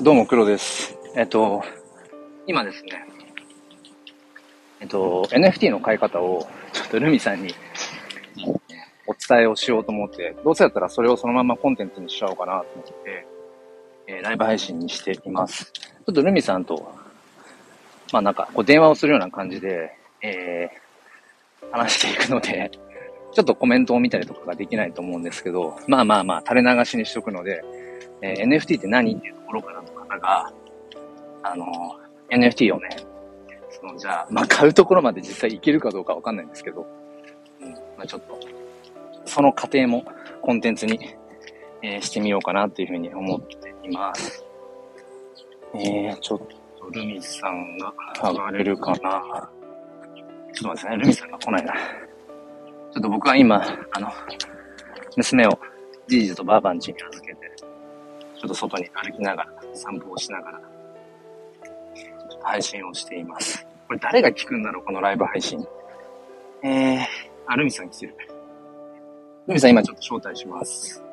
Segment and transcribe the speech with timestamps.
[0.00, 0.96] どうも、黒です。
[1.16, 1.62] えっと、
[2.46, 3.04] 今ですね、
[4.80, 7.52] えっと、NFT の買い方を、ちょっとルミさんに
[9.06, 13.26] お伝えをしようと思って、どうせだったらそれをそのままコンテンツにしちゃおうかなと思って、
[14.06, 15.72] えーライブ配信にしています。
[15.72, 16.92] ちょっとルミさんと、
[18.12, 22.70] まあなんか、こう電話をするような感じで、えー、話していくので、
[23.32, 27.64] ちょっとコメントを見たりとかができないと思うんですけど、まあまあまあ、垂れ流しにしとくので、
[28.22, 30.52] えー NFT って何っていうところからの方が、
[31.42, 31.66] あの、
[32.30, 32.88] NFT をね、
[33.70, 36.86] その、じゃあ、まあ、買うところまで実際いけるかどうかわかんないんですけど、
[37.60, 38.38] うん、まあ、ちょっと、
[39.24, 40.04] その過程も
[40.40, 40.98] コンテンツに、
[41.82, 44.44] えーしてみようかなっていうふうに思っています。
[45.74, 48.98] えー、ちょっと、ルミさんが上がれるかな。
[48.98, 49.50] ちょっと待
[50.52, 51.72] ってくださいね、ルミさんが来ないな。
[51.72, 54.08] ちょっと僕は今、あの、
[55.16, 55.58] 娘を
[56.06, 57.31] じいじとばあばん家に預け、
[58.42, 60.60] ちょっと外に歩きながら、散歩をしながら、
[62.42, 63.64] 配信をしています。
[63.86, 65.64] これ誰が聞くんだろうこのライブ配信。
[66.64, 67.04] えー、
[67.46, 68.16] あ、ルミさん来てる。
[69.46, 71.04] ルミさん今ちょっと招待します。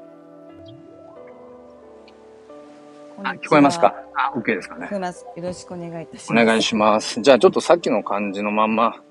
[3.23, 3.93] あ、聞こえますか？
[4.15, 4.95] あ、OK ですかね聞こ。
[4.95, 5.27] えます。
[5.35, 6.45] よろしくお願いいたしおます。
[6.47, 7.21] 願いします。
[7.21, 9.03] じゃあちょっとさっきの感じのまんま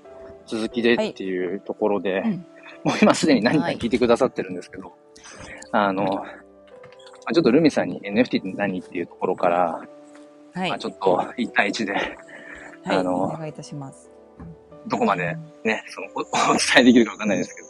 [0.46, 2.44] 続きでっていうところで、うん
[2.84, 4.92] もう今すでに何か聞いてくださってるんですけど、
[5.72, 6.24] あの、ま
[7.28, 9.80] あちょっとルミさんに NFT って何っていうところから、
[10.54, 10.70] はい。
[10.70, 12.16] まあちょっと1対1で、はい。
[12.84, 14.10] あのお願いいたします。
[14.86, 16.20] どこまでね、そのお
[16.52, 17.68] お伝えできるかわかんないですけど、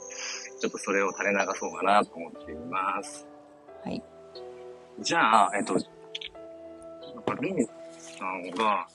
[0.60, 3.26] ちょっとそれを垂れ流そうかなと思っています。
[3.84, 4.02] はい。
[5.00, 5.82] じゃあ、えっと、なん
[7.24, 8.86] かルミさんが、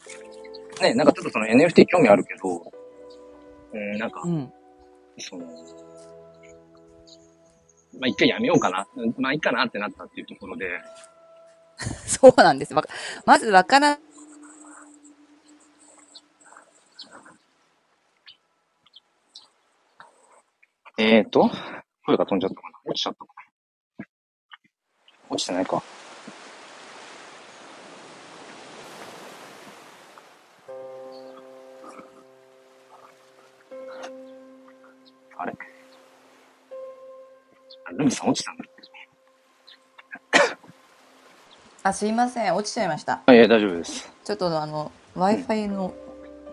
[0.81, 2.71] ね、なんかちょっとその NFT 興味あるけど、
[3.73, 4.53] うん、なんかう、ん。
[5.17, 5.45] その、
[7.99, 8.87] まあ、一回やめようかな。
[9.17, 10.67] まあ、いいかなってなったっていうところで、
[12.05, 12.73] そうなんです。
[13.25, 13.99] まずわから、
[20.97, 21.49] えーと、
[22.05, 23.33] 声が飛んじゃったかな落ちちゃったか
[23.99, 24.05] な
[25.29, 25.81] 落ちてないか。
[37.97, 38.63] ルミさん落ちたんだ。
[41.83, 42.55] あ、すいません。
[42.55, 43.21] 落ちちゃいました。
[43.25, 44.09] あ、いや、大丈夫です。
[44.23, 45.93] ちょっとあの、Wi-Fi の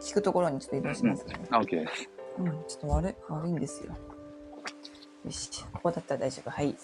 [0.00, 1.41] 聞くところにちょっと移動しますね。
[1.50, 2.11] あ、OK です。
[2.39, 2.50] うん。
[2.67, 3.95] ちょっと悪い、悪いんですよ。
[5.25, 5.65] よし。
[5.73, 6.50] ここだったら大丈夫。
[6.50, 6.75] はい。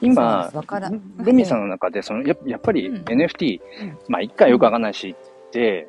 [0.00, 5.16] 今そうですわからん、ルミさんの中で、その、ややっぱりうん NFT、うんまあ、一回よくわかんないし
[5.48, 5.88] って、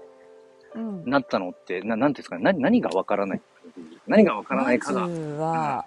[0.76, 1.04] うん。
[1.06, 3.42] なったのって、ななんていうんですかね、何何がわからない
[4.08, 5.86] 何がわからないかが、まずは、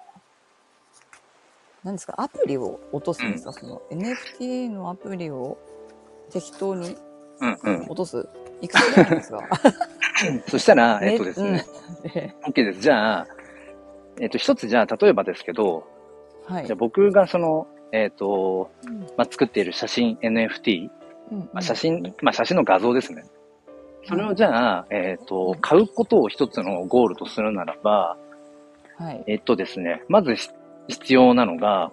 [1.86, 5.56] 何ですか、アプリを落とすんですか、その NFT のアプリを
[6.30, 6.96] 適当に
[7.40, 7.82] うんうん。
[7.82, 8.28] 落とす？
[8.60, 9.40] いかがですか？
[10.48, 11.64] そしたら、えっとですね、
[12.14, 12.80] ね OK です。
[12.80, 13.26] じゃあ、
[14.20, 15.84] えっと、一つじゃあ、例えばですけど、
[16.48, 16.66] うんはい。
[16.66, 16.76] じゃあ。
[16.76, 19.00] 僕がその、えっと、うん。
[19.16, 20.88] まあ、作っている写真 NFT、
[21.30, 23.24] うんまあ、写真、まあ、写真の画像ですね。
[24.08, 28.16] それをじゃあ、えっと、買うことを一つのゴールとするならば、
[28.96, 29.24] はい。
[29.26, 30.50] えっとですね、まずし
[30.88, 31.92] 必要なのが、は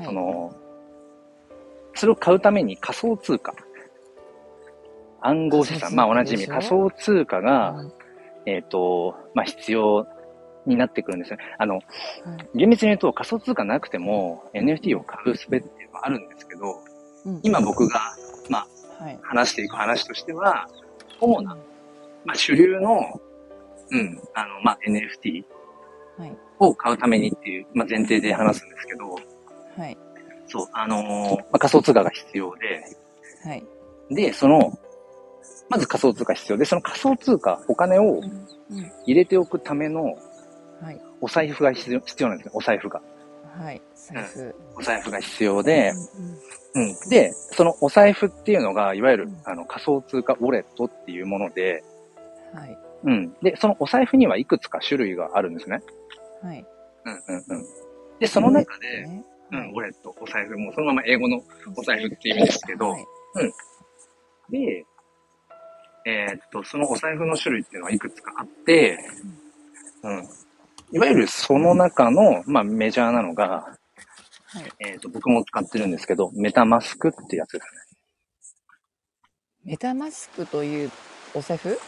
[0.00, 0.54] いその、
[1.94, 3.54] それを買うために仮想通貨。
[5.20, 5.94] 暗号資産。
[5.94, 7.92] まあ、おなじみ仮想通貨が、うん
[8.44, 10.06] えっ、と、まあ、必要
[10.66, 11.44] になってくるんですよね。
[11.58, 11.84] あの、はい
[12.54, 16.62] 厳密に言うと仮想通貨なくても NFT を買う術っていうのはあるんですけど、
[17.24, 18.00] うん今僕が
[19.02, 19.18] はい。
[19.22, 20.68] 話していく話としては、
[21.20, 21.56] 主な、
[22.24, 23.20] まあ、主流の、
[23.90, 25.44] うん、あの、まあ、NFT
[26.18, 26.36] はい。
[26.68, 29.14] を買うためにっていう、まあ、前提で話すんですけど、
[29.76, 29.96] はい。
[30.48, 32.84] そう、あのーまあ、仮想通貨が必要で、
[33.44, 33.64] はい。
[34.10, 34.78] で、その、
[35.68, 38.26] まず仮想通貨必要で、その仮想通貨、お金をうんう
[38.80, 40.16] ん入れておくための
[40.82, 41.00] はい。
[41.20, 43.00] お財布が必要必要なんですね、お財布が。
[43.56, 43.80] はい。
[43.94, 44.54] 財布。
[44.76, 45.92] お財布が必要で、
[46.74, 47.08] うんうん。
[47.08, 51.84] で、そのお財布っていうのが、いわゆるうん、あの、仮想通貨ウォレットっていうもので、
[52.54, 52.78] うんはい。
[53.04, 53.32] うん。
[53.42, 55.82] で、そのお財布にはいくつか種類があるんですね。
[56.42, 56.66] はい。
[57.04, 57.66] うんうんうん。
[58.18, 61.42] で、その中で、ねうん、ウォレット、お財布、もうそのまま英語の
[61.76, 63.04] お財布っていう意味ですけど、はい
[64.50, 64.84] で、
[66.04, 68.98] えーっと、そのお財布の種類っていうのはいくつかあって、
[70.02, 70.28] うん。
[70.92, 74.72] いわゆるその中の、まあメジャーなのが、はい。
[74.80, 77.70] えーっと、僕も使ってるんですけど、メタマスクってやつですね。
[79.64, 80.90] メタマスクという
[81.34, 81.78] お財布？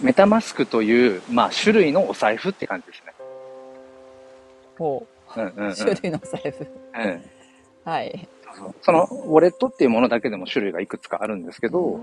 [0.00, 3.11] メタマスクという、まあ種類のお財布って感じですね。
[4.78, 5.70] ほうんうんうん。
[5.70, 5.74] う。
[5.76, 6.66] 種類のお財布。
[6.98, 7.22] うん。
[7.84, 8.28] はい。
[8.82, 11.98] そのウォレットっていうものだけでも種類がいくつかあるんですけど、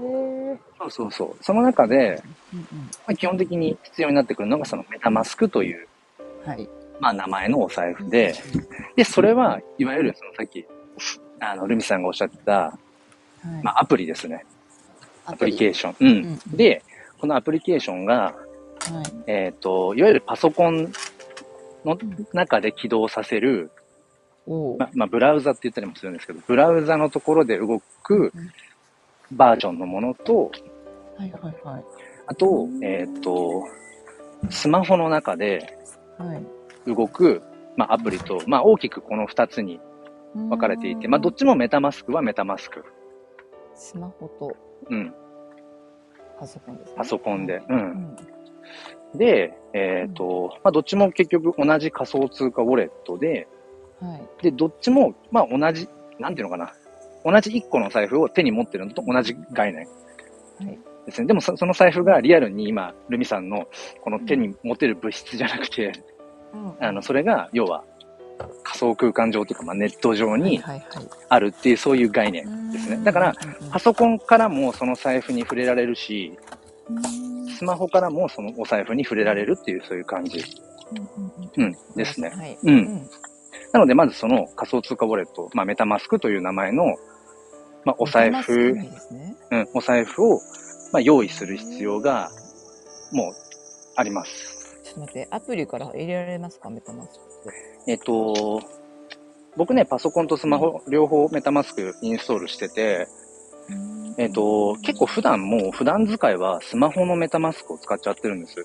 [0.80, 1.44] そうそうそう。
[1.44, 2.24] その中で、
[2.54, 5.88] うんうんまあ、基本的に必要になってくるのがそのメタマスクという、
[6.46, 6.68] はい。
[7.00, 8.34] まあ名前のお財布で、
[8.96, 10.66] で、それはいわゆるそのさっき、
[11.40, 14.46] あの、ルミさんがおっしゃってた、はいまあアプリですね。
[15.26, 15.96] アプリケーーション。
[16.00, 16.08] うん。
[16.08, 16.84] うんで、
[17.20, 18.16] このアプリケーションが。
[18.16, 18.34] は
[19.04, 19.14] い。
[19.28, 20.92] えっ、と、いわゆるパソコン
[21.86, 21.98] の
[22.34, 23.72] 中で起動させる、
[24.48, 28.52] おままあ、ブラウザって言ったりもするんですけど、ブラウザのところで動くうん
[29.32, 30.52] バージョンのものと、
[31.18, 31.84] はいはいはい。
[32.28, 33.64] あと、えっ、と、
[34.50, 35.78] スマホの中で
[36.18, 36.44] はい。
[36.88, 37.42] 動く、
[37.76, 39.80] まあ、アプリと、まあ、大きくこの2つに
[40.34, 42.84] 分かれていて、まあ、どっちもメタマスクはメタマスク。
[43.76, 44.56] スマホと
[44.90, 45.14] うん。
[46.40, 46.94] パソコンですね。
[46.98, 47.56] パソコンで。
[47.58, 47.64] う。
[47.70, 48.18] うんん。
[49.16, 53.48] で、えっ、と、まあ、どっちも結局同じ仮想通貨ウォレットで、
[54.00, 54.44] はい。
[54.44, 55.88] で、どっちも、まあ、同じ、
[56.20, 56.74] なんていうのかな。
[57.26, 59.88] 同じ1個の財布を手に持ってるのと同じ概念
[60.60, 60.80] はい。
[61.06, 61.28] ですね。
[61.28, 63.68] でもそ、その財布がリアルに今、ルミさんの
[64.02, 65.92] この手に持てる物質じゃなくて、
[66.54, 67.84] うんあの、それが、要は、
[68.64, 73.04] 仮想空間上というか、まあ、ネット上にはいはいあるっていう、そういう概念ですね。
[73.04, 73.34] だから、、
[73.72, 76.38] パソコンからもその財布に触れられるし、
[77.60, 80.44] スマホからもそのお財布に触れられるっていう、そういう感じ。
[81.58, 82.30] うん、ですね。
[82.30, 82.58] はい。
[82.64, 83.10] うん
[83.72, 86.86] なので、まずその仮想通貨ウォレット、まあ、メタマスクという名前の、
[87.86, 88.90] まあ、お財布、ね。
[89.52, 90.40] うん、お財布を、
[90.92, 92.32] まあ、用意する必要が、
[93.12, 93.34] もう、
[93.96, 94.82] あります。
[94.84, 96.72] ちょっと待って、アプリから入れられますか？
[96.72, 97.54] メタマスクっ
[97.86, 97.92] て。
[97.92, 98.62] えっと、
[99.56, 103.08] 僕ね、パソコンとスマホ、両方メタマスクインストールしてて、
[104.18, 108.56] えっと、結構普段もう、普段使いはスマホのメタマスクを使っちゃってるんです。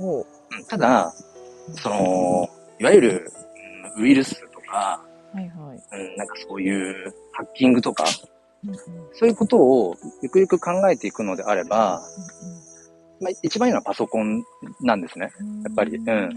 [0.00, 0.26] おう
[0.58, 1.12] うんただ、
[1.74, 2.48] その、
[2.78, 3.48] いわゆる、うん
[3.98, 5.02] ウイルスとか、
[5.34, 6.00] はいはい。
[6.00, 8.04] うん、なんかそういうハッキングとか、
[8.64, 8.76] うんうん
[9.14, 12.00] そういうことをゆくゆく考えていくのであれば、
[13.20, 14.44] まあ、一番いいのはパソコン
[14.80, 15.30] なんですね。
[15.64, 16.30] やっぱりうん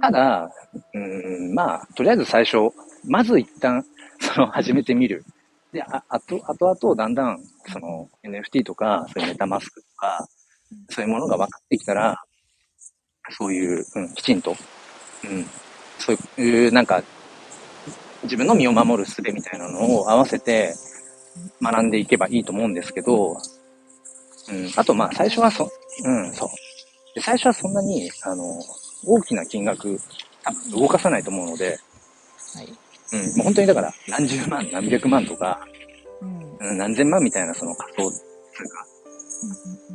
[0.00, 0.50] ただ、
[0.94, 2.56] うん、まあ、とりあえず最初、
[3.04, 3.84] まず一旦、
[4.20, 5.24] その、始めてみる。
[5.72, 10.26] で、あ、あと、あとあと、だんだん、その、NFT とか、そういうメタマスクとか、
[10.90, 12.22] そういうものが分かってきたら、
[13.30, 14.56] そういう、うん、きちんと、
[15.24, 15.46] うん、
[15.98, 17.02] そういう、なんか、
[18.22, 20.74] 自分の身を守る術みたいなのを合わせて
[21.62, 23.36] 学んでいけばいいと思うんですけど、
[24.50, 25.70] うん、あとまあ最初はそ、
[26.04, 26.48] うん、そう。
[27.14, 28.60] で最初はそんなに、あの、
[29.04, 30.00] 大きな金額、
[30.42, 31.78] 多分動かさないと思うので、
[32.54, 32.87] はい。
[33.12, 35.66] うん、もう本当にだから何十万、何百万とか、
[36.20, 36.70] うん。
[36.70, 38.18] うん、何千万みたいなその仮想通
[38.68, 38.86] 貨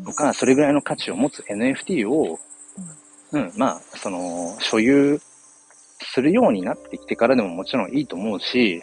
[0.06, 2.40] とか、それぐらいの価値を持つ NFT を、
[3.32, 5.20] うん、まあ、その、所有
[6.02, 8.82] するようになってきてからでももちろんいいと思うし、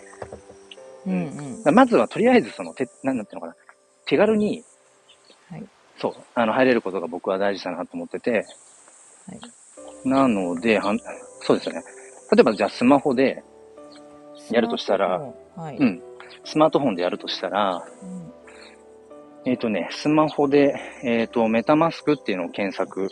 [1.07, 1.75] うんうん。
[1.75, 3.57] まずはとりあえずその、て、なんだっていうのかな、
[4.07, 4.65] 手軽に、
[5.51, 5.65] はい。
[5.99, 10.09] そう、あの、入れることが僕は大事だなと思ってて、はい。
[10.09, 10.99] なので、はん
[11.43, 11.83] そうですよね。
[12.33, 13.43] 例えばじゃあスマホで、
[14.51, 15.19] やるとしたら。
[15.19, 15.27] スマ
[15.57, 15.77] ホはい。
[15.77, 16.03] うん、
[16.45, 18.33] スマートフォンでやるとしたら、うん。
[19.45, 23.09] えっ、とね、スマホで、えっ、と、メタマスクっていうのを検索、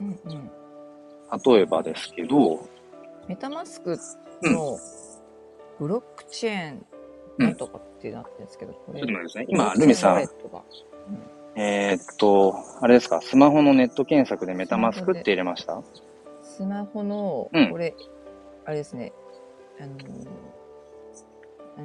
[0.00, 0.50] うんうん。
[1.54, 2.66] 例えばですけど、
[3.28, 3.96] メタマスク
[4.42, 4.76] の
[5.78, 6.86] ブロックチェーン
[7.38, 9.00] なんとかってなってるんですけど、これ。
[9.00, 9.46] ちょっと待ってですね。
[9.48, 10.26] 今、ルミさん、
[11.54, 15.82] えーっと、あれですか、スマホのネット検索でメタマスクって入れました？
[16.42, 17.94] スマホのうん、これ、
[18.64, 19.12] あれですね、
[19.80, 19.96] あの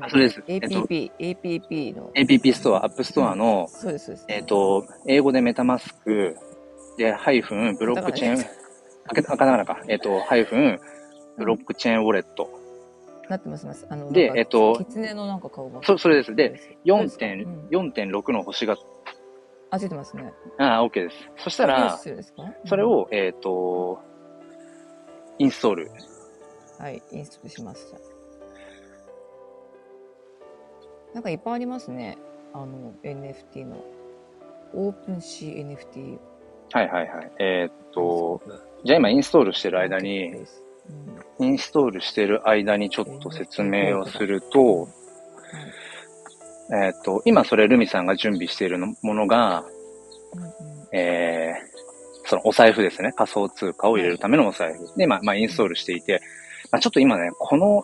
[0.01, 4.25] ー、あそれですえっと APP、APP の、?APP ストア、アップストアの、そうです、そうです。
[4.29, 6.35] えーっと、英語でメタマスク、
[6.97, 8.45] で、ハイフン、ブロックチェーン、
[9.05, 10.79] あけ、あかながらか、えーっと、ハイフン、
[11.37, 12.49] ブロックチェーンウォレット。
[13.29, 13.85] なってます、ます。
[13.89, 15.81] あの、でえっとキツネのなんか顔が。
[15.83, 16.33] そ、それです。
[16.35, 16.47] で、
[16.85, 18.77] そうですか 4.、うん4.6の星が、
[19.69, 20.33] あ、ついてますね。
[20.57, 21.15] ああ、OK です。
[21.37, 21.99] そしたら、
[22.65, 23.99] それ、を、えーっと、
[25.39, 25.91] インストール。
[26.79, 27.97] うんはい、インストールしました。
[31.13, 32.17] なんかいっぱいありますね。
[32.53, 33.83] あの、NFT の。
[34.73, 36.19] オープンシー NFT。
[36.73, 37.31] はいはいはい。
[37.39, 38.41] えーっと、
[38.83, 40.47] じゃあ今インストールしてる間に、うん
[41.39, 44.87] インストールしてる間にちょっと説明をすると、
[46.71, 49.63] えーっと、今それルミさんが準備しているのものが、
[50.33, 53.13] うんうんえー、そのお財布ですね。
[53.13, 54.97] 仮想通貨を入れるためのお財布。
[54.97, 56.21] で、まあ、まあ、インストールしていて、
[56.71, 57.83] まあ、ちょっと今ね、この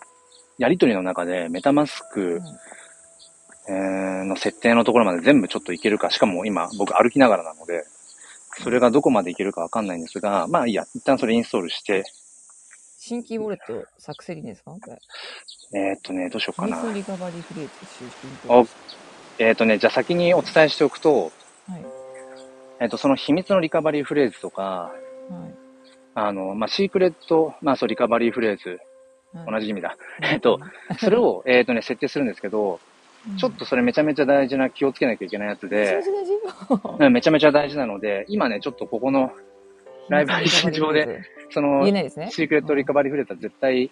[0.58, 2.42] やりとりの中でメタマスク、
[3.70, 7.84] えーの設定のところまで全部ちょっといけるか、しかも今僕歩きながらなので、
[8.62, 12.04] それがどこまでいけるかわかんないんですが、まあいいや、一旦それインストールして、
[13.00, 14.76] 新規ウォレット作成理念ですか？
[15.74, 16.78] えーっとね、どうしようかな。
[16.94, 17.72] リカバリーフレーズ
[18.48, 18.66] お
[19.40, 21.32] えーっとね、じゃあ先にお伝えしておくと、
[21.68, 21.86] はい。
[22.80, 24.94] えーっと、その秘密のリカバリーフレーズとか、は
[25.50, 25.63] い。
[26.16, 28.80] あの、まあ、シークレット、まあ、そう、リカバリーフレーズ、はい
[29.52, 29.98] 同じ意味だ。
[30.22, 30.60] えっと、
[31.00, 32.80] それを、えーっとね、設定するんですけど、
[33.28, 33.38] うん。
[33.38, 36.04] ちょっとそれめちゃめちゃ大事な気をつけなきゃいけないやつで、
[37.10, 39.32] めちゃめちゃ大事なので、今ね、ちょっとここの、
[40.10, 42.10] ライブ配信上で、そのね。
[42.32, 43.90] シークレットリカバリーフレーズは絶対、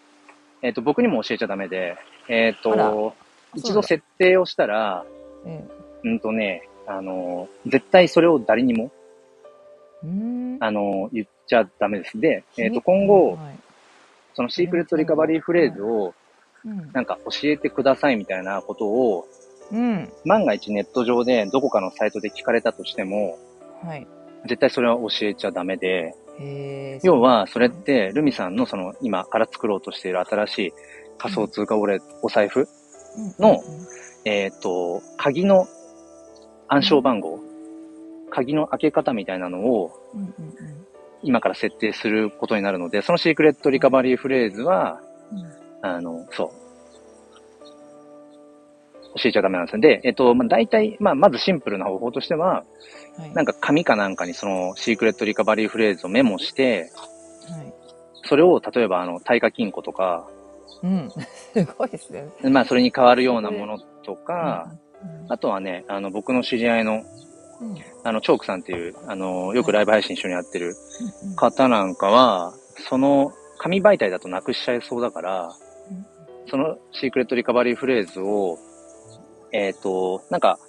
[0.61, 1.97] えっ、と、僕にも教えちゃダメで、
[2.27, 2.91] えっ、あら。
[2.91, 3.15] と、
[3.55, 5.05] 一度設定をしたら、
[5.45, 5.63] え
[6.03, 8.91] うんとね、あの、絶対それを誰にも。
[10.59, 12.17] あの、言っちゃダメです。
[12.17, 13.59] で、えっ、と、今後、はい
[14.33, 16.13] そのシークレットリカバリーフレーズを、
[16.63, 16.91] うん。
[16.93, 19.27] なんか教えてくださいみたいなことを、
[19.71, 20.09] うん。
[20.25, 23.37] 万が一ネット上でどこかのサイトで聞かれたとしても、
[23.83, 24.07] はい。
[24.47, 26.15] 絶対それは教えちゃダメで。
[27.03, 30.73] 要は、それって、ルミさんのその、今から作ろうとしている新しい
[31.17, 32.67] 仮想通貨ウォレお財布
[33.37, 33.59] の
[34.23, 35.67] えっ、と、鍵の
[36.67, 37.39] 暗証番号、
[38.29, 40.70] 鍵の開け方みたいなのをうんうんうん
[41.23, 44.99] 今から設定することになるので、そのシークレットリカバリーフレーズは、
[45.31, 46.51] うんあの、そう。
[49.17, 49.81] 教えちゃダメなんですよ。
[49.81, 52.63] で、えっ、と、まあ、大体、まあ、まずシンプルな方法としては、
[53.17, 53.33] はい。
[53.33, 56.91] なんか紙かなんかにそのシークレットリカバリーフレーズをメモして、
[57.49, 57.73] はい。
[58.23, 60.27] それを例えばあの、対価金庫とか、
[60.83, 61.09] うん。
[61.53, 62.25] すごいですね。
[62.43, 64.71] まあ、それに変わるようなものとか、
[65.03, 67.03] うん、あとはね、あの、僕の知り合いの、うん、
[68.03, 70.75] あの、チョークさんっていう、あの、よくライブ配信一緒にやってる
[71.25, 72.53] うん方なんかは、
[72.89, 75.55] その紙媒体だとなくしちゃいそうだから、
[75.89, 76.05] うん
[76.49, 78.57] そのシークレットリカバリーフレーズを、
[79.53, 80.59] えっ、と、なんか、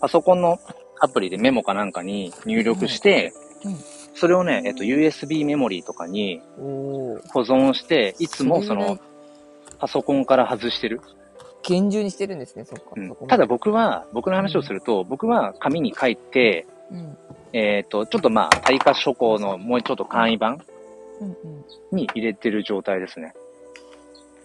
[0.00, 0.58] パソコンの
[1.00, 3.32] アプリでメモかなんかに入力して、
[3.64, 3.76] うん
[4.14, 6.42] それをね、えっ、と、USB メモリーとかに。
[6.58, 8.98] 保存して、いつもその、
[9.78, 11.00] パソコンから外してる。
[11.62, 12.90] 厳重にしてるんですね、そっか。
[12.96, 17.16] うんただ、僕は、僕の話をすると、僕は紙に書いて、うん。
[17.52, 20.60] えっ、と、ちょっとまあ、対価書庫のもうちょっと簡易版
[21.20, 21.32] うんう
[21.94, 21.96] ん。
[21.96, 23.34] に入れてる状態ですね。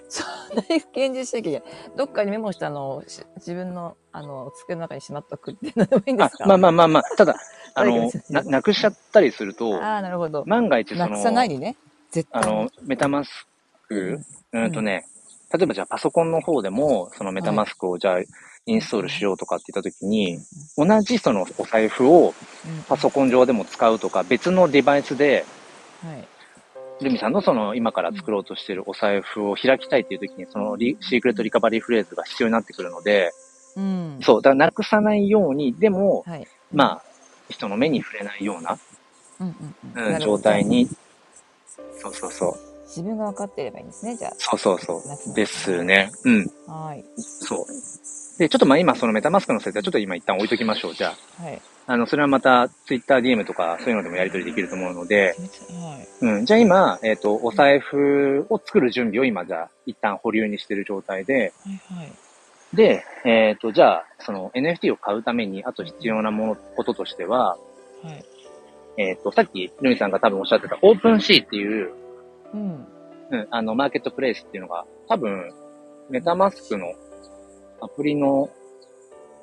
[0.10, 1.98] そんなに厳重しなきゃいけない。
[1.98, 7.36] どっかにメモしたのをし自分の、あの、机の中にしまっとくっていうのでもいいんであすか、まあまあまあまあ、ただ、
[7.76, 10.44] あのな、なくしちゃったりすると、ああ、なるほど。
[10.46, 11.76] 万が一その、なくさないにね。
[12.12, 12.48] 絶対に。
[12.48, 13.48] あの、メタマス
[13.88, 14.20] ク、
[14.54, 15.06] うんとね、
[15.54, 18.20] 例えばじゃあパソコンの方でも、そのメタマスクをじゃあ
[18.66, 20.40] インストールしようとかって言ったときに、
[20.78, 22.34] 同じそのお財布を
[22.66, 25.46] うんパソコン上でも使うとか、別のデバイスで、
[26.04, 26.28] はい。
[27.04, 33.32] ルミさんのその今から作ろうとしているお財布を開きたいっていうときに、そのリシークレットリカバリーフレーズが必要になってくるので、
[33.76, 34.20] うん。
[34.22, 36.48] そう、だからなくさないように、でも、はい。
[36.74, 37.02] まあ、
[37.50, 38.78] 人の目に触れないような、
[39.40, 39.46] う
[40.16, 40.90] ん状態に、
[42.00, 46.12] そうそうそう、自分が分かっていればいいんですね、じゃそうそうそう、ですね。
[46.24, 46.72] うん、あ。
[46.72, 47.04] はい。
[47.18, 47.66] そう。
[48.40, 50.94] で、ちょっとまあ今そのメタマスクの設定はちょっと今一旦置いときましょう。
[50.94, 51.62] じゃはい。
[51.88, 55.36] あ、あの、それはまた Twitter、DM とかそういうのでもやり取りできると思うので、
[55.70, 56.08] はい。
[56.22, 62.12] うん、じゃあ今、えっ、と、お財布を作る準備を今じゃあ一旦保留にしてる状態で、はいはい。
[62.74, 67.58] で、えっ、と、じゃあ、その NFT を買うために、あと必要なもの、こととしては、
[68.04, 68.26] はい。
[68.98, 71.92] えっ、と、さっき、ルミさんが多分おっしゃってた、オープンシーっていう、
[72.54, 72.88] うん。
[73.30, 75.52] うん、あの、マーケットプレイスっていうのが、多分、
[76.10, 76.94] メタマスクの
[77.82, 78.50] アプリの、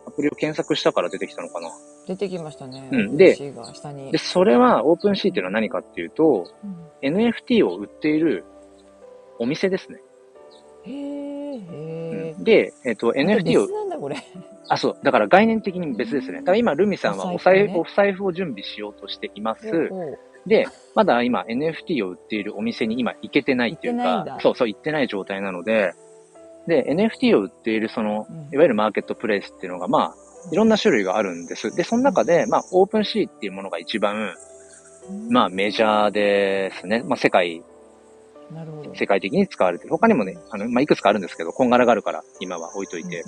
[0.06, 1.70] アプリを検索したから出てきたのかな。
[2.06, 2.88] 出てきましたね。
[2.92, 3.36] うんで
[4.12, 4.18] で、。
[4.18, 8.44] それは、オープンシーっていうのは何かっていうと、うん NFT を売っている
[9.38, 10.00] お店ですね。
[10.84, 12.34] へえ、へえ。
[12.38, 14.16] で、えっ、と、NFT を別、なんだ、これ。
[14.68, 16.38] あ、そう、だから概念的に別ですね。
[16.38, 19.70] だから今、ルミさんはおお財布ねお財布を準備しようとしています。
[19.90, 25.94] ほうで、まだ今 NFT を売っているお店に今行けてないっていうかそうそう行ってない状態なので、
[26.66, 30.14] で、NFT を売っているそのうん、いわゆるマーケットプレイスっていうのが、まあ、
[30.50, 31.74] いろんな種類があるんです。
[31.74, 34.34] で、その中で、まあ、 OpenSea っていうものが一番、
[35.30, 37.02] まあ、メジャーですね。
[37.02, 37.62] まあ、世界。
[38.94, 39.90] 世界的に使われてる。
[39.90, 43.24] 他にもね、あの、まあ、いくつかあるんですけど、こんがらがるから、今は置いといて。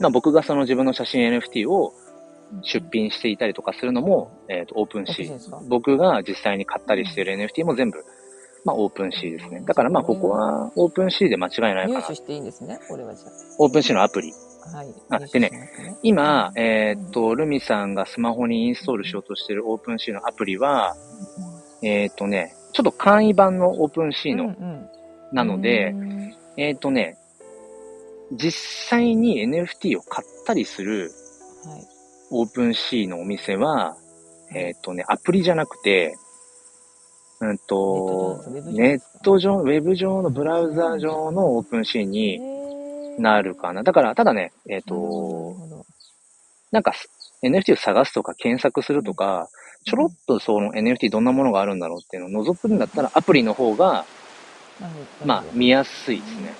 [0.00, 2.05] まあ、僕がその自分の写真 NFT をうん
[2.62, 5.68] 出品していたりとかするのも、えっ、 OpenSea OpenSea。
[5.68, 8.04] 僕が実際に買ったりしている NFT も全部、
[8.64, 9.62] まあ、 OpenSea ですね。
[9.66, 12.14] だからまあ、ここは OpenSea で間違いないかな入手。
[12.14, 14.32] していいんですね、これはじゃ OpenSea のアプリ。
[14.72, 14.76] あ。
[14.76, 14.94] はい。
[15.10, 20.96] あ入手しますね今、えーっと、ルミさんがスマホにインストールしようとしている OpenSea のアプリは、
[21.82, 24.88] えーっとね、ちょっと簡易版の OpenSea の、うんうん
[25.32, 27.18] なので、うんえーっとね、
[28.32, 28.52] 実
[28.88, 31.25] 際に NFT を買ったりするはい。
[32.30, 33.96] OpenSea のお店は、
[34.54, 36.16] えーっとね、アプリじゃなくて、
[37.40, 43.20] うんと、ネネッット上、ウェブ上のブラウザ上のオープンシーへにー。
[43.20, 43.82] なるかな。
[43.82, 45.86] だから、ただね、えっ、なるほと、ど。
[46.70, 46.92] なんか
[47.42, 49.48] NFT を探すとか検索するとか、
[49.84, 54.04] ちょろっとその NFT どんなものがあるんだろうっていうのを覗くんだったらアプリの方が、
[55.24, 56.54] まあ見やすいですね。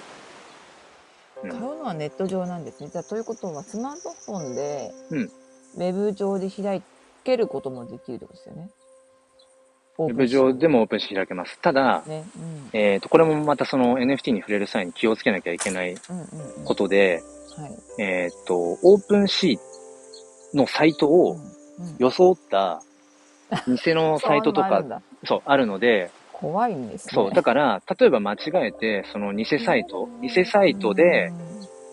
[1.45, 1.51] うん。
[1.51, 2.91] 買うのはネット上なんですね。
[2.91, 5.31] じゃあ、ということは、スマートフォンで、うん
[5.77, 6.83] ウェブ上で開
[7.25, 8.71] けることもできるってことですよね。
[9.99, 11.59] ウウェブ上でも OpenSea 開けます。
[11.61, 12.25] ただ、ね。
[12.37, 12.71] うん。
[12.73, 16.65] えっ、と、これもまたその NFT に触れる際に気をつけなきゃいけないうんうんうん。
[16.65, 17.23] ことで、
[17.57, 18.03] はい。
[18.03, 22.83] えっ、と、 OpenSea のサイトをうんうん装った
[23.67, 27.13] 偽のサイトとかそうそう、あるので、怖いんですね。
[27.15, 28.37] そう、だから、例えば間違
[28.69, 31.31] えて、その偽サイト、偽サイトで、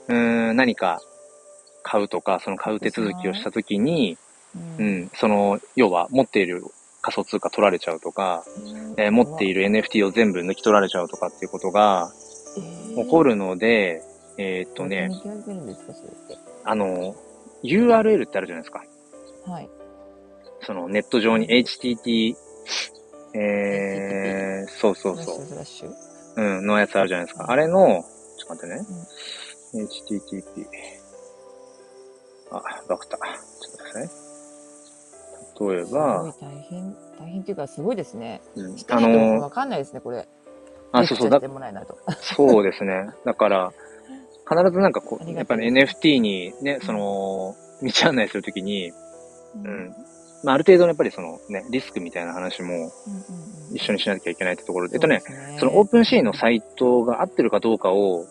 [0.10, 1.00] うーん、何か
[1.84, 4.18] 買うとか、その買う手続きをしたときに、
[4.56, 6.64] うん、ううんん、その、要は持っている
[7.02, 8.44] 仮想通貨取られちゃうとか、
[8.98, 12.12] えー持っている NFT を全部抜き取られちゃうとかっていうことが
[12.96, 14.02] 起こるるので、
[14.38, 15.10] えーっとね。
[16.64, 17.16] あの、
[17.64, 18.84] URL ってあるじゃないですか。
[19.46, 19.70] はい。
[20.62, 22.36] そのネット上に HTT、
[23.36, 25.34] えー、そうそうそ。
[25.34, 25.46] う、
[26.38, 27.52] うん、のやつあるじゃないですか。
[27.52, 28.04] あれの、
[28.38, 28.82] ちょっと待ってね。
[29.74, 30.66] HTTP。
[32.58, 33.18] あ、バクタ。
[33.18, 34.10] ちょっと待ってくださいね。
[35.60, 38.42] 例えすばごい、大変、大変っていうか、すごいですね。
[38.56, 40.28] うんあのわかんないですね、これ。
[40.92, 41.98] あ、そうそう、だもないと。
[42.22, 43.10] そうですね。
[43.26, 43.74] だから、
[44.48, 48.96] 必ずなんかこう、やっぱり NFT にね、その、道案内するときに、う
[49.64, 49.96] うん。
[50.44, 52.92] まあ、ある程度のやっぱりそのね、リスクみたいな話も
[53.74, 55.22] 一緒にしなきゃいけないってところで、えっとね、
[55.60, 58.26] その OpenSea のサイトが合ってるかどうかを、は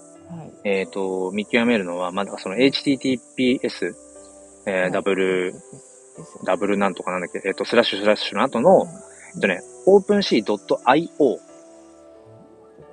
[0.65, 0.69] い。
[0.69, 3.95] えっ、と、見極めるのは、まだその HTTPS、
[4.67, 5.55] えーダブル、
[6.45, 8.87] ダブルなんとかなんだっけ、えっ、と、スラッシュスラッシュの後の、
[9.35, 11.37] えっとね、OpenSea.io、オ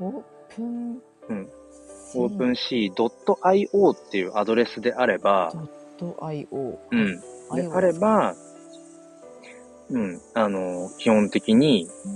[0.09, 0.23] ー。
[0.55, 1.49] プン、うん、
[2.13, 5.53] OpenSea.io っていうアドレスであれば、
[5.99, 6.77] ド .io。
[6.91, 7.19] うん、
[7.55, 8.35] であれば、
[9.89, 12.09] うん、あの、基本的にう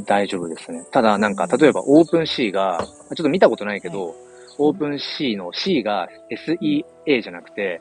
[0.00, 0.04] ん。
[0.04, 0.84] 大丈夫ですね。
[0.90, 4.14] ただ、なんか、例えば OpenSea が、ちょっと見たことないけど、
[4.58, 7.80] OpenSea の C が SEA じゃなくて、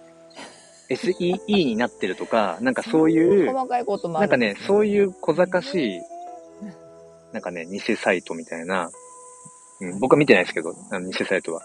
[0.90, 6.02] SEE になってるとか、なんかそういう、細かいこともあなんかねそういう小賢しい、
[7.34, 8.90] なんかね、偽サイトみたいな、
[9.82, 11.62] うん、僕は見てないですけど、あの偽サイトは。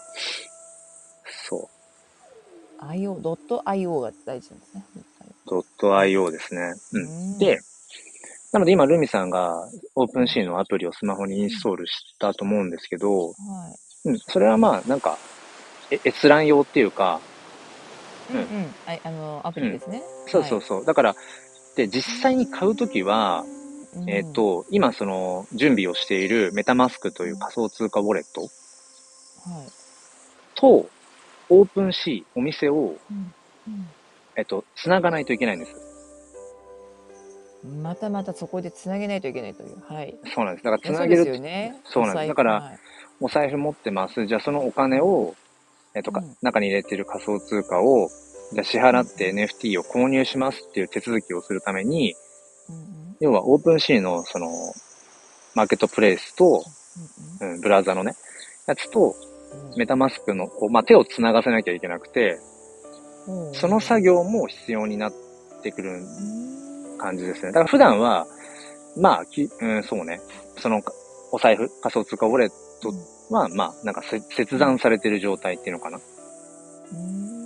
[1.47, 1.69] そ
[2.79, 4.83] IO、ドット IO が大事なんですね。
[5.47, 5.63] う。
[5.79, 6.61] .io ですね。
[6.93, 6.99] う。
[6.99, 7.59] うんんで、
[8.51, 13.92] なので今、ルミさんが OpenSea のアプリをスマホにインストールしたと思うんですけど、はい。
[14.05, 15.17] うん、それはまあ、なんか、
[15.89, 17.19] え閲覧用っていうか、
[18.31, 18.45] うんうん。
[18.85, 20.01] はい、あの、アプリですね。
[20.27, 20.85] そうそうそう。
[20.85, 21.15] だから、
[21.75, 23.45] で、実際に買うときは、
[23.95, 28.49] うんえっ、、と、今その準備をしているメタマスクという仮想通貨ウォレットはい。
[30.55, 30.89] と、
[31.49, 33.33] OpenSea、お店を、うん
[34.35, 35.75] えっと、繋がないといけないんです。
[35.75, 35.83] うん
[37.81, 39.81] またまたそこでつなげないといけないという。
[39.87, 40.17] はい。
[40.35, 40.65] そうなんです。
[40.65, 41.75] だからそうです繋げる。
[41.85, 42.79] そうなんですだからはい
[43.23, 44.27] お財布持ってます。
[44.27, 45.33] じゃあそのお金を、
[45.95, 46.35] えっと、かうん。
[46.41, 48.09] 中に入れてる仮想通貨を、
[48.51, 52.15] じゃあ支払って NFT を購入しますっていう手続きをするために、
[53.21, 54.49] 要は OpenSea のその、
[55.55, 56.65] マーケットプレイスと、
[57.39, 58.13] うん、ブラウザのね、
[58.67, 59.15] やつと、
[59.77, 62.39] メタマスクの、こう、まあ、手を繋がせなきゃいけなくて、
[63.27, 63.53] うん。
[63.53, 65.13] その作業も必要になっ
[65.61, 67.53] てくるうん感じですね。
[67.53, 68.27] だから普段は、
[68.97, 70.19] まあ、きうん、そうね。
[70.57, 70.81] その、
[71.31, 72.49] お財布、仮想通貨ウォレッ
[72.81, 72.91] ト
[73.29, 75.99] は、まあ、なんかせ切断されてる状態っていうのかな。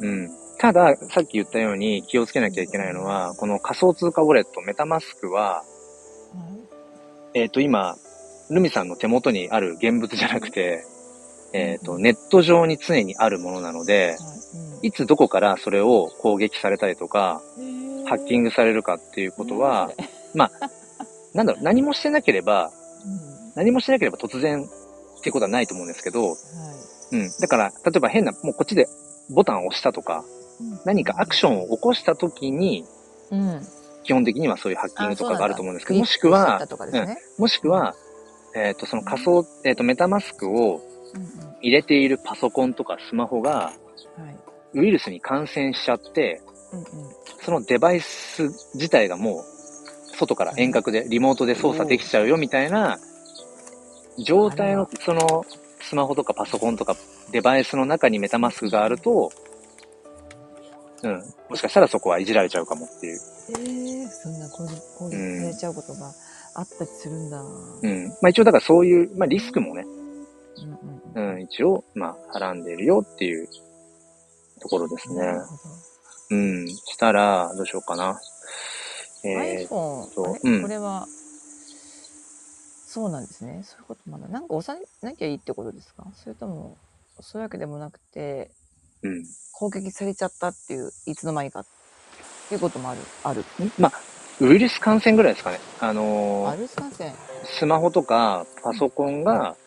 [0.01, 0.09] うん。
[0.09, 0.29] うん。
[0.59, 5.63] ただ、さっき言ったように気をつけなきゃいけないのは、この仮想通貨ウォレット、メタマスクは、は
[7.35, 7.39] い。
[7.39, 7.95] えっ、と、今、
[8.49, 10.83] ルミさんの手元にある現物じゃなくて、
[11.53, 14.87] えっ、と、ネット上に常にあるものなので、はい。
[14.87, 19.91] いつどこからそれを攻撃されたりとか、うんハッキングされるかっていうことは、
[21.33, 22.71] なんだろう、何もしてなければ、
[23.05, 23.53] うん。
[23.55, 24.67] 何もしなければ突然
[25.27, 26.35] っていうことはないと思うんですけど、は
[27.11, 27.15] い。
[27.15, 27.29] うん。
[27.39, 28.87] だから、例えば変な、もうこっちで
[29.29, 30.23] ボタンを押したとか、
[30.85, 32.85] 何かアクションを起こしたときに、
[33.31, 33.61] うん。
[34.03, 37.17] 基本的にはそういうハッキングとかがあると思うんですけど、あもしくは、とかですね。
[37.37, 37.93] もしくは、
[38.55, 40.81] えっ、と、その仮想、えっ、と、メタマスクを
[41.13, 41.29] うんうん。
[41.61, 43.73] 入れているパソコンとかスマホがは
[44.73, 44.79] い。
[44.79, 46.85] ウイルスに感染しちゃって、うんうん。
[47.41, 48.43] そのデバイス
[48.75, 52.97] 自体がもう、外から遠隔で、リモートで操作できちゃうよみたいな、
[54.19, 55.45] 状態の、その、
[55.81, 56.95] スマホとかパソコンとか
[57.31, 59.31] デバイスの中にメタマスクがあると、
[61.03, 61.23] うん。
[61.49, 63.19] もしかしたらそこはいじられちゃうかもっていう。
[63.49, 64.65] えー、そんな攻
[65.09, 66.11] 撃されちゃうことが
[66.55, 67.41] あったりするんだ。
[67.41, 68.07] うん。
[68.21, 69.85] まあ一応だからそういう、まあリスクもね、
[71.15, 73.47] うんうんうん、一応、まあ、はらんでいるよっていう
[74.59, 75.21] ところですね
[76.31, 76.67] うん。
[76.67, 78.19] したら、どうしようかな。
[79.23, 79.29] ど。
[79.29, 81.07] えー、iPhone、うんこれは、
[82.89, 83.63] そうなんですね。
[83.65, 86.05] そういうこともあるなんか押さなきゃいいってことですか？
[86.15, 86.77] それとも、
[87.19, 88.49] そういうわけでもなくて、
[89.03, 89.25] うん。
[89.51, 91.65] 攻撃されちゃったっていう、いつの間にかっ
[92.47, 93.01] ていうこともある。
[93.25, 93.43] ある。
[93.77, 93.93] まあ、
[94.39, 95.59] ウイルス感染ぐらいですかね。
[95.81, 97.13] あのあーる感染。
[97.43, 99.57] スマホとかパソコンが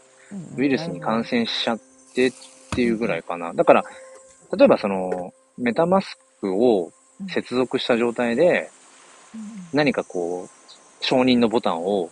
[0.57, 1.81] ウイルスに感染しちゃっ
[2.15, 2.33] てっ
[2.71, 3.53] ていうぐらいかな。
[3.53, 3.85] だから、
[4.57, 6.91] 例えばその、メタマスクを
[7.29, 8.71] 接続した状態で
[9.35, 12.11] うん何かこう、承認のボタンを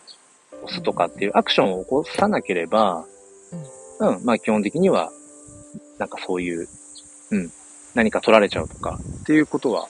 [0.62, 3.04] 押すとかっていうアクションを起こさなければ、
[4.00, 5.10] うん、まあ基本的には、
[5.98, 6.68] なんかそういう、
[7.30, 7.50] うん、
[7.94, 9.88] 何か取られちゃうとかっていうことは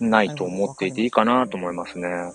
[0.00, 2.08] ないと思っていていいかなと思いますね。
[2.08, 2.30] は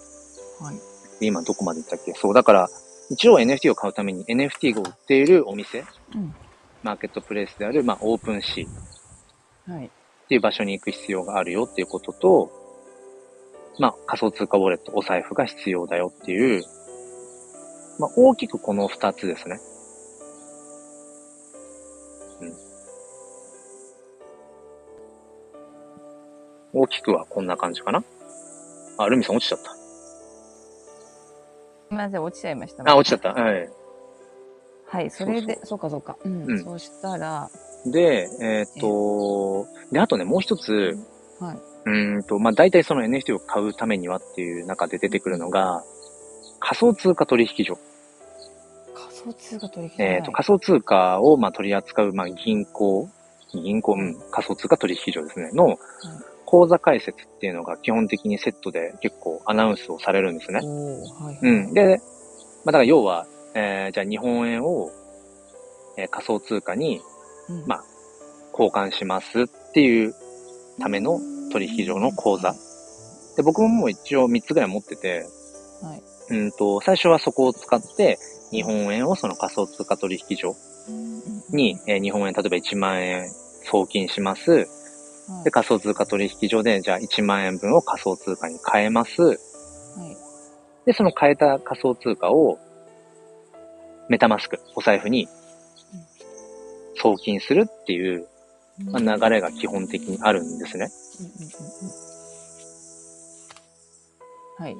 [0.71, 1.19] い。
[1.19, 2.13] で今どこまで行ったっけ？
[2.13, 2.69] そう、だから、
[3.10, 6.36] 一応 NFT を買うために NFT を売っているお店、うん
[6.84, 9.86] マーケットプレイスである、まあ、オープンシーはい。
[9.86, 9.89] っ
[10.27, 12.51] ていう場所に行く必要があるよっていうことと、
[13.79, 16.62] まあ、仮想通貨ウォレット、お財布が必要だよっていう、
[17.99, 19.60] まあ、大きくこの二つですね。
[22.41, 22.53] うん。
[26.73, 28.03] 大きくはこんな感じかな？
[28.97, 29.71] あ、ルミさん落ちちゃった。
[29.71, 29.77] す
[31.91, 32.84] みません、落ちちゃいました。
[32.89, 33.39] あ、落ちちゃった。
[33.39, 33.69] はい。
[34.86, 36.17] はい、それで、そうかそうか。
[36.23, 36.43] うん。
[36.45, 37.49] うんそうしたら、
[37.86, 40.97] で、えーっと、で、あとね、もう一つ、
[41.39, 41.58] はい。
[41.86, 45.84] うーんと、まあ、大体その NFT を買うためにはっていう中で出てくるのが、
[46.65, 47.78] 仮想通貨取引所。
[48.95, 53.10] 仮想通貨取引えーっと、仮想通貨をまあ取り扱う、まあ、銀行、
[53.52, 55.78] 銀行、うん、仮想通貨取引所ですね、の
[56.45, 60.60] 口座開設っていうのが基本的にセットで結構アナウンスをされるんですね。
[60.60, 61.39] はい。
[61.41, 61.73] うん。
[61.73, 61.99] で、
[62.63, 64.89] まあ、だから要は、えーじゃあ日本円を、
[65.97, 67.02] えー仮想通貨に
[67.49, 67.84] うんまあ
[68.54, 70.13] 交換しますっていう
[70.80, 71.19] ための
[71.52, 72.56] 取引所の口座。
[73.36, 75.26] で、僕ももう一応3つぐらい持ってて、
[75.82, 76.12] はい。
[76.29, 78.19] うんと、最初はそこを使って、
[78.51, 80.55] 日本円をその仮想通貨取引所
[81.49, 83.25] に、えー日本円、例えば1万円
[83.63, 84.51] 送金します。
[84.51, 84.67] はい
[85.43, 89.21] で、仮想通貨取引所で、じゃあ1万円分を仮想通貨に変えます。
[89.21, 89.38] はい。
[90.86, 92.59] で、その変えた仮想通貨を、
[94.09, 95.29] メタマスク、お財布に
[96.95, 98.27] 送金するっていう、
[98.91, 100.89] まあ、流れが基本的にあるんですね。
[104.57, 104.75] はい。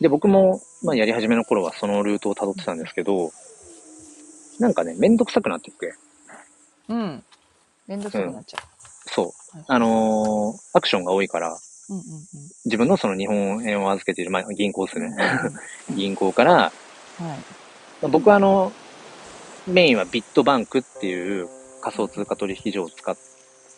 [0.00, 3.32] で、僕も、まあ、やり始めの頃はそのルートを辿ってたんですけど、
[4.58, 5.94] なんかね、めんどくさくなってきて、
[6.88, 7.24] うん。
[7.86, 8.58] めんどくさくなっちゃ
[9.06, 9.64] そうはい。
[9.68, 11.58] あのーアクションが多いから、う。
[11.88, 12.02] うんうん
[12.64, 15.14] 自分のその日本円を預けている、まあ、銀行ですね。
[15.88, 15.96] うん。
[15.96, 17.22] 銀行から、はい。
[17.22, 17.36] ま
[18.02, 18.72] あ僕はあの、
[19.66, 21.48] メインはビットバンクっていう
[21.80, 23.16] 仮想通貨取引所を使っ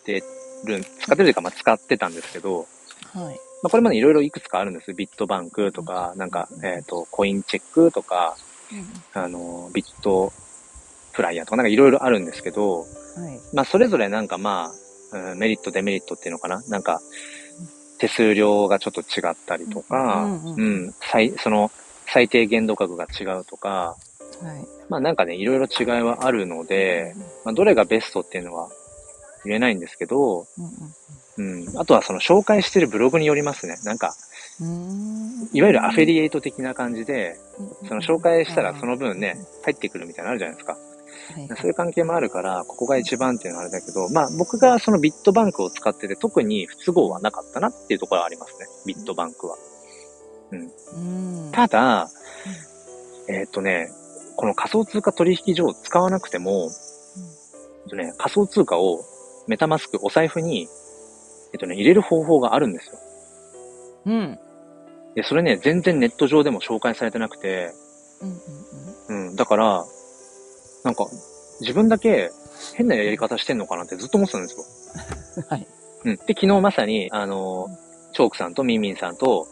[0.05, 0.23] て
[0.65, 2.67] る、使ってるというか、まあ、使ってたんですけど、
[3.15, 3.41] はい。
[3.63, 4.95] まあ、これまでいろいろいくつかあるんです。
[4.95, 8.37] ビットバンクとか、なんか、えっ、と、コインチェックとか、
[9.15, 10.33] あの、ビット
[11.13, 12.87] フライヤーとかなんかいろいろあるんですけど、はい。
[13.53, 14.71] まあ、それぞれなんかま
[15.13, 16.63] あ、うんメリット、デメリットっていうのかな？
[16.69, 17.01] なんか、
[17.99, 21.71] 手数料がちょっと違ったりとか、うんうんうん、最、その、
[22.07, 23.97] 最低限度額が違うとか、
[24.41, 24.67] はい。
[24.89, 28.69] まあなんかね、いろいろ違いはあるので、まあ、どれがベストっていうのは
[29.45, 30.73] 言えないんですけど、うんうん
[31.39, 33.79] うん、あとはその紹介してるブログによりますね。
[33.85, 34.15] なんか、
[35.53, 37.37] いわゆるアフィリエイト的な感じで、
[37.89, 40.73] その紹介したらその分うんね、入ってくるみたいなのあるじゃないですか。
[40.73, 40.89] はい
[41.61, 48.67] そういう関係もあるから、ここが一番っていうのはあれだけど、まあ僕がそのビットバンクを使ってて特に不都合はなかったなっていうところはありますね。
[48.87, 49.57] ビットバンクは。
[50.53, 51.53] うん。
[51.53, 52.09] ただ、
[53.29, 53.91] えーっとね、
[54.37, 56.71] この仮想通貨取引所を使わなくても、
[57.85, 59.05] えっとね、仮想通貨を
[59.47, 60.69] メタマスク、お財布に、
[61.53, 62.99] えっとね、入れる方法があるんですよ。
[64.07, 64.39] うん。
[65.15, 67.73] で、それね、全然ネット上でも紹介されてなくて、
[68.21, 69.85] うんうんうん、だから、
[70.85, 71.07] なんか、
[71.61, 72.31] 自分だけ
[72.75, 74.65] 変なやり方してんのかなってずっと思ってたんですよ。
[75.37, 75.43] うん。
[75.45, 75.67] はい。
[76.05, 76.17] うん。
[76.17, 77.67] で、昨日まさに、あの、
[78.13, 79.47] チョークさんとミンミンさんと、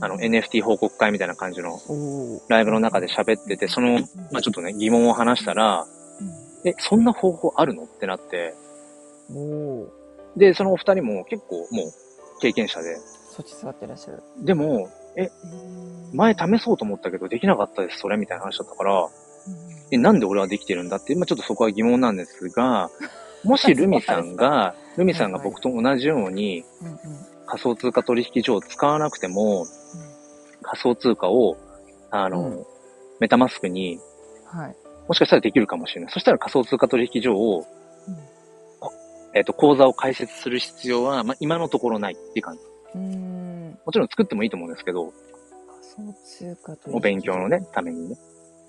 [0.00, 1.78] あの、NFT 報告会みたいな感じの
[2.48, 4.00] ライブの中で喋ってて、その、
[4.32, 5.86] まあちょっとね、疑問を話したら、
[6.64, 7.84] え、そんな方法あるの？
[7.84, 8.54] ってなって、
[10.36, 12.96] で、そのお二人も結構もう経験者で、
[13.30, 14.22] そっち座ってらっしゃる。
[14.42, 14.90] でも、
[16.12, 19.08] 前試そうと思ったけどできなかったです、それみたいな話だったから、
[19.90, 22.90] え、なんで俺はできてるんだって、まあちょっとそこは疑問なんですが、
[23.44, 26.64] もしルミさんが、ルミさんが僕と同じように
[27.46, 29.66] 仮想通貨取引所を使わなくても、
[30.62, 31.56] 仮想通貨を、
[32.10, 32.66] あの、うん。
[33.20, 33.98] メタマスクに、
[34.44, 34.76] はい。
[35.08, 36.12] もしかしたらできるかもしれない。
[36.12, 37.85] そしたら仮想通貨取引所を、うん
[39.36, 42.62] えっ、と、口座を開設する必要は、まあ、今のところないっていう感じ。
[42.94, 43.78] うーん。
[43.84, 45.12] もちろん作ってもいいと思うんですけど、
[45.98, 48.16] 仮想通貨とお勉強のね、ためにね。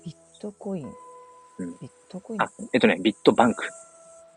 [0.04, 0.86] ビットコイン。
[0.86, 2.42] うんビットコイン？
[2.42, 3.66] あ、えっとね、ビットバンク。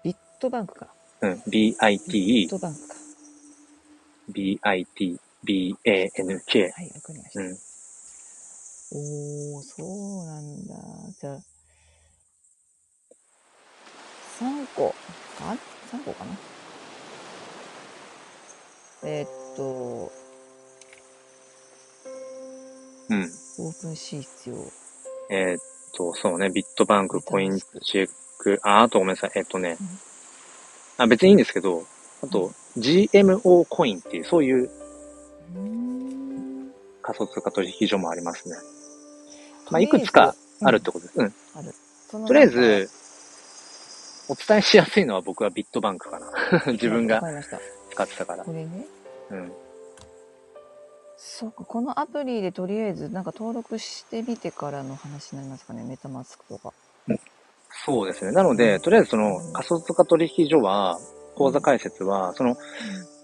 [0.05, 0.87] ビットバンクか。
[1.19, 1.43] うん。
[1.47, 2.95] ビッ BIT、トバンクか。
[4.31, 6.71] BIT、BANK。
[6.71, 7.41] はい、わかりました。
[7.41, 7.57] うん。
[8.93, 10.75] おー、そうなんだ。
[11.19, 11.39] じゃあ、
[14.39, 14.95] 3個
[15.37, 15.80] か？
[15.93, 16.31] ?3 個かな？
[19.03, 20.11] えーっと、
[23.09, 23.31] うん。
[23.59, 24.55] オープンシー必要。
[25.29, 25.59] えーっ
[25.93, 31.83] と、そうね、ビットバンク、コインチェック、あ、あとごめんなさい、えっとねうん、あ、別にいいんですけど、
[32.23, 34.69] あと、GMO コインっていう、そういう。
[37.01, 38.55] 仮想通貨取引所もありますね。
[39.71, 41.19] まあ、いくつかあるってことです。
[41.19, 41.33] うん。
[41.55, 41.73] ある。
[42.27, 42.89] とりあえず、
[44.31, 46.59] お伝えしやすいのは僕はビットバンクかな。
[46.61, 47.21] か 自分が。
[47.91, 48.53] 使ってたからこ。
[48.53, 48.85] れね。
[49.29, 49.51] うん。
[51.17, 56.71] そうか、このアプリでとりあえずなんか登録してみてからの話になりますかね、メタマスクとか。
[57.85, 58.31] そうですね。
[58.31, 60.97] なので、とりあえずその仮想通貨取引所は、
[61.35, 62.55] 口座開設は、その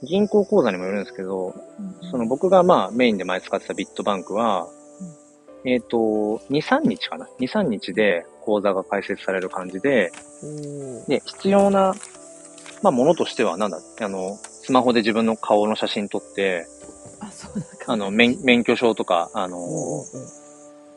[0.04, 4.67] 銀行口座にもよるんですけど、うんその僕がまあメインで前使ってたビットバンクは、
[5.67, 5.97] えっ、と、
[6.49, 10.13] 2、3日かな ?2、3日で口座が開設される感じで、
[11.10, 11.93] で、必要な、
[12.82, 16.65] まあものとしては、なんだ、あの、スマホで自分の顔の写真撮って、
[17.19, 17.51] あ、そう。
[17.86, 19.58] あの、免免許証とか、あの、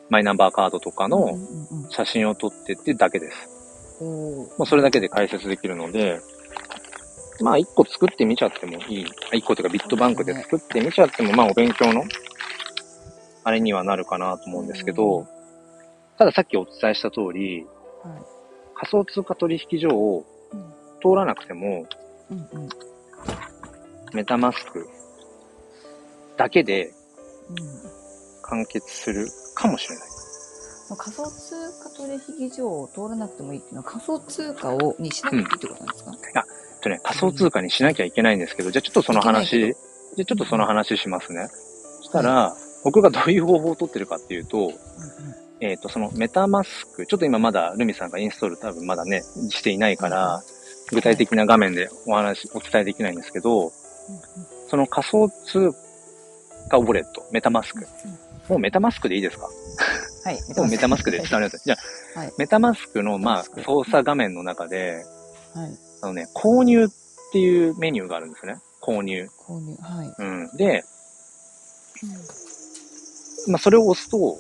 [0.09, 1.37] マイナンバーカードとかの
[1.89, 4.05] 写真を撮ってってだけです。
[4.05, 6.21] もうそれだけで解説できるので、
[7.41, 9.07] まあ一個作ってみちゃってもいい。
[9.33, 12.05] あ一個というかビットバンクで作ってみちゃっても、まあお勉強の、
[13.45, 15.27] あれにはなるかなと思うんですけうど、
[16.19, 17.67] たださっきお伝えした通り、
[18.03, 18.23] はい。
[18.75, 20.61] 仮想通貨取引所をうん。
[21.03, 21.87] 通らなくても、
[22.31, 22.69] うんうん。
[24.13, 24.89] メタマスク
[26.37, 26.93] だけで
[27.49, 27.57] うん。
[28.43, 30.09] 完結するかもしれない。
[30.91, 41.49] まあ仮想通貨取引所を通らなくてもいいっていうのは仮想通貨をにしなくていいってことなんですか、えっとね、仮想通貨にしなきゃいけないんですけど、じゃあちょっとその話、じゃあちょっとその話しますね。
[41.99, 44.75] そしたら、僕がどういう方法を取ってるかっていうと、うんうん
[45.63, 50.43] えっ、と、そのメタマスク、ちょっと今まだルミさんがインストール多分まだね、していないから、
[50.91, 53.71] 具体的な画面でお話、お伝えできないんですけど、
[54.71, 55.71] その仮想通
[56.71, 57.87] 貨ウォレット、メタマスク。
[58.49, 59.49] もうメタマスクでいいですか？
[60.25, 60.39] はい。
[60.57, 61.63] もうメタマスクで伝わります。
[61.63, 61.77] じゃ
[62.17, 62.33] あ、はい。
[62.39, 65.05] メタマスクの、まあ、操作画面の中で、
[65.55, 65.71] はい。
[66.01, 66.89] あのね、購入っ
[67.33, 68.57] ていうメニューがあるんですね。
[68.83, 69.29] 購入。
[69.47, 69.77] 購入。
[69.83, 70.15] はい。
[70.19, 70.57] うん。
[70.57, 70.85] で、
[73.49, 74.39] まあ、それを押すと、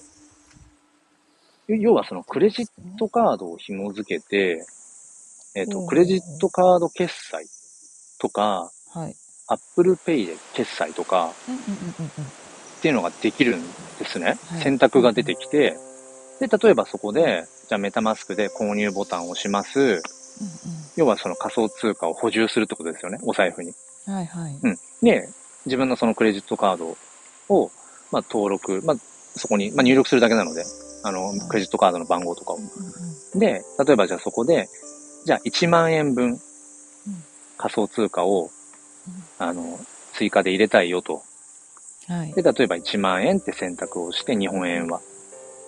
[1.68, 2.66] 要はそのクレジッ
[2.98, 4.64] トカードを紐付けて、
[5.54, 7.46] えっ、と、うんクレジットカード決済
[8.18, 9.14] とか、はい。
[9.48, 11.60] Apple Pay で決済とかうんうん
[11.98, 13.60] うんうんっていうのができるん
[13.98, 14.38] ですね。
[14.46, 15.76] はい選択が出てきて、
[16.40, 20.00] で、例えばそこで、じゃあメタマスクで購入ボタンを押します。
[20.96, 23.18] 要はその仮想通貨を補充するってことですよね。
[23.22, 23.74] お財布に。
[24.06, 24.18] うんうん。
[24.18, 24.58] はいはい。
[24.62, 24.78] うん。
[25.02, 25.28] で、
[25.66, 26.96] 自分のそのクレジットカード
[27.50, 27.70] を、
[28.10, 28.96] まあ、登録、まあ、
[29.36, 30.64] そこに、まあ、入力するだけなので、
[31.02, 32.58] あの、クレジットカードの番号とかを。
[33.34, 34.68] で、例えばじゃあそこで、
[35.24, 36.40] じゃあ1万円分
[37.56, 38.50] 仮想通貨を、
[39.38, 39.78] あの、
[40.14, 41.14] 追加で入れたいよと。
[41.14, 41.20] うん
[42.10, 42.32] はい。
[42.32, 45.00] で、例えば1万円って選択をして、日本円は。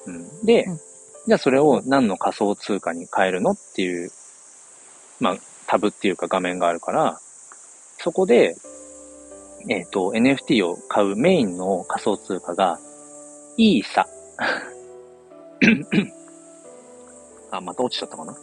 [0.07, 0.45] うん。
[0.45, 0.81] で、うん
[1.25, 4.11] じゃあそれを何の仮想通貨に変えるのっていう、
[5.21, 5.37] まあ、
[5.69, 7.21] タブっていうか画面があるから、
[7.99, 8.57] そこで、
[9.69, 12.79] えっ、と、NFT を買うメインの仮想通貨が、
[13.57, 14.09] イーサ。
[17.53, 18.35] あ、また落ちちゃったかな？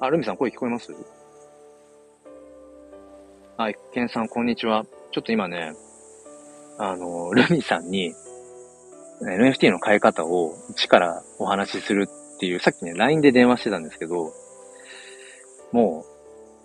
[0.00, 0.94] あ、ルミさん声聞こえます？
[3.56, 4.86] はい、ケンさんこんにちは。
[5.10, 5.74] ちょっと今ね、
[6.78, 8.14] あの、ルミさんに
[9.22, 14.32] NFT の買い方を一からお話しするっていう、さっきね、LINE で電話してたんですけど、
[15.72, 16.04] も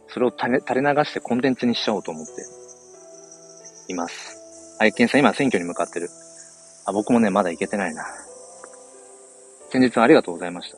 [0.08, 4.78] う、それを垂れ垂れ流してコンテンツにしちゃおうと思っています。
[4.80, 6.10] 愛犬さん今選挙に向かってる。
[6.86, 8.06] あ、僕もね、まだ行けてないな。
[9.72, 10.78] 先日はありがとうございました。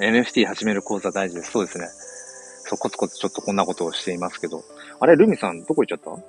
[0.00, 1.52] NFT 始める講座大事です。
[1.52, 1.86] そうですね。
[2.66, 4.62] そう、コツコツちょっとこんなことをしていますけど。
[5.00, 6.22] あれ、ルミさん、どこ行っちゃった？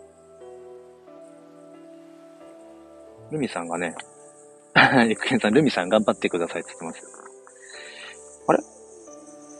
[3.31, 3.95] ルミさんがね、
[5.09, 7.09] ゆくけんさん、ルミさん頑張ってくださいって言ってますよ。
[8.47, 8.63] あれ？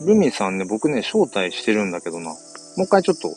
[0.06, 2.30] ルミさんね、僕ね、招待してるんだけどな。
[2.30, 2.34] も
[2.78, 3.28] う一回ちょっと、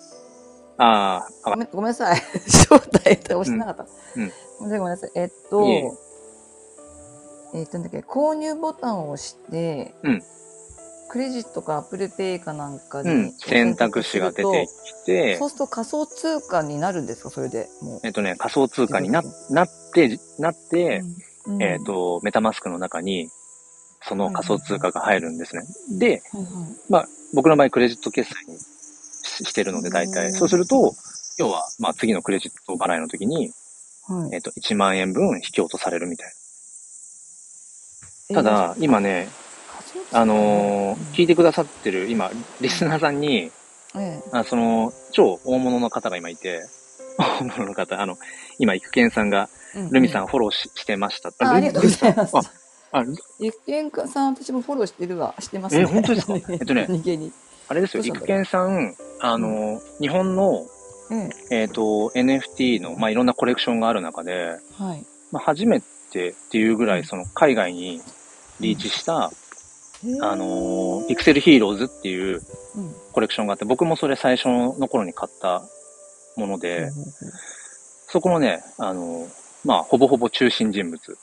[0.78, 2.22] あーあ、ごめんごめんなさい。
[2.48, 3.84] 招待って押してなかった。
[4.16, 5.12] うんうんごめんなさい。
[5.16, 5.66] えっと、
[7.54, 10.24] えっと、なんだっけ、購入ボタンを押して、うん
[11.10, 17.68] クレジットか Apple Pay かなんかに、うん、選択肢が出てきてそう、すると仮想通貨になるんですかそれで。
[18.04, 21.02] えっとね、仮想通貨にななって、なって、
[21.46, 23.30] うんえっ、、と、 MetaMask の中に、
[24.04, 25.64] その仮想通貨が入るんですね。
[25.98, 26.54] で、はいはい
[26.90, 30.28] まあ、僕の場合クレジット決済にししてるので、大体。
[30.28, 30.94] うんそうすると、
[31.40, 33.52] 要は、まあ、次のクレジット払いの時に、
[34.08, 36.32] はいえっ、と、1万円分引き落とされるみたい
[38.30, 38.44] な。
[38.44, 39.28] ただ、今ね、
[40.12, 43.52] あのー聞いてくださってる、今、リスナーさんに、
[43.96, 46.62] ええあその、超大物の方が今いて、
[47.18, 48.18] 大物の方、あの、
[48.60, 49.50] 今、育賢さんが、
[49.92, 50.28] ルミさんん。
[50.28, 51.30] フォローししてました。
[51.40, 52.42] あありがとうございますあ、
[52.92, 53.04] あ
[53.40, 55.36] ゆっけんさん、私もフォローしてるわ。
[55.40, 55.82] してますね。
[55.84, 56.34] え本当ですか？
[56.50, 56.88] えっとね。
[57.68, 60.66] あれですよ、育賢さん、あの、日本の、
[61.12, 61.82] えええっ、と、
[62.16, 65.06] NFT の、まあ、いろんなコレクションがある中で、はい。
[65.32, 68.02] まあ、初めてっていうぐらい、その、海外に
[68.60, 69.32] リーチした、
[70.22, 72.42] あの、ピクセルヒーローズっていう
[72.76, 75.62] うん、コレクションがあって、僕もそれ最初の頃に買った
[76.38, 76.90] もので、
[78.08, 79.28] そこのね、あの、
[79.66, 81.18] まあ、ほぼほぼ中心人物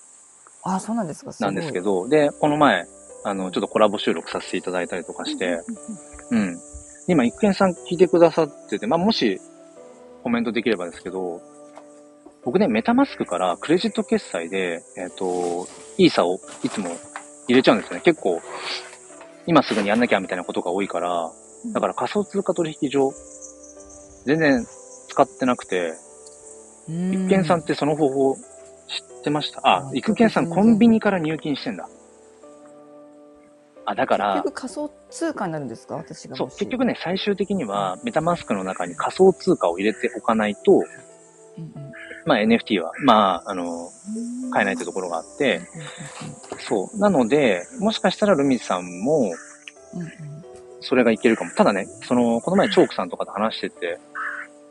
[0.63, 1.33] あ、そうなんですか。
[1.41, 2.03] なんですけど。
[2.05, 2.87] ど、で、この前、
[3.25, 5.61] あの、ちょっとコラボ収録させていただいたりとかして、
[6.31, 6.59] うん。
[7.09, 9.41] 今、一見さん聞いてくださってて、まあ、もし、
[10.23, 11.41] コメントできればですけど、
[12.45, 16.91] 僕ね、メタマスクからクレジット決済で、えっ、と、イーサをいつも
[17.49, 18.01] 入れちゃうんですよね。
[18.03, 18.41] 結構、
[19.47, 21.31] 今すぐにやんなきゃみたいなことが多いから、
[21.73, 23.13] だから仮想通貨取引所、
[24.25, 24.67] 全然
[25.09, 25.95] 使ってなくて、
[26.89, 29.61] うん、一見さんってその方法知ってました？
[29.65, 31.89] ああ、一見さんコンビニから入金してんだ。
[33.85, 35.97] あ、だから結、局仮想通貨になるんですか？
[35.97, 36.49] 私がそう。
[36.49, 41.93] 結局ね、最終的にはメタマスクの中に仮想通貨を入れておかないと、うんうん、
[42.27, 43.91] まあ NFT は、まあ、あの、
[44.53, 45.61] 買えないというところがあって、
[46.69, 46.99] そう。
[46.99, 49.33] なので、もしかしたらルミさんも、
[50.81, 51.51] それがいけるかも。
[51.53, 53.99] ただね、その、この前チョークさんとかと話してて、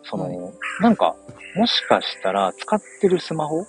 [0.03, 1.15] その、はなんか、
[1.55, 3.65] もしかしたら使ってるスマホ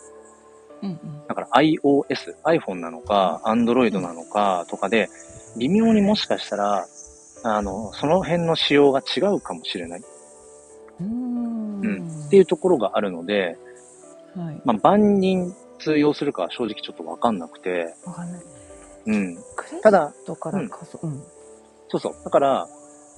[1.28, 5.08] だから iOS、iPhone なのか、Android なのかとかで、
[5.56, 6.86] 微妙にもしかしたら、
[7.44, 10.02] あの、その辺の仕様が違うかもしれない。
[11.00, 12.26] うんうん。
[12.26, 13.56] っていうところがあるので、
[14.36, 14.60] はい。
[14.64, 18.42] まあ、万人通用するかは正直ちょっとわかんなくて、わかんない。
[19.06, 19.38] うん。
[19.82, 21.22] ただットから仮想、うん。
[21.88, 22.14] そうそう。
[22.24, 22.68] だから、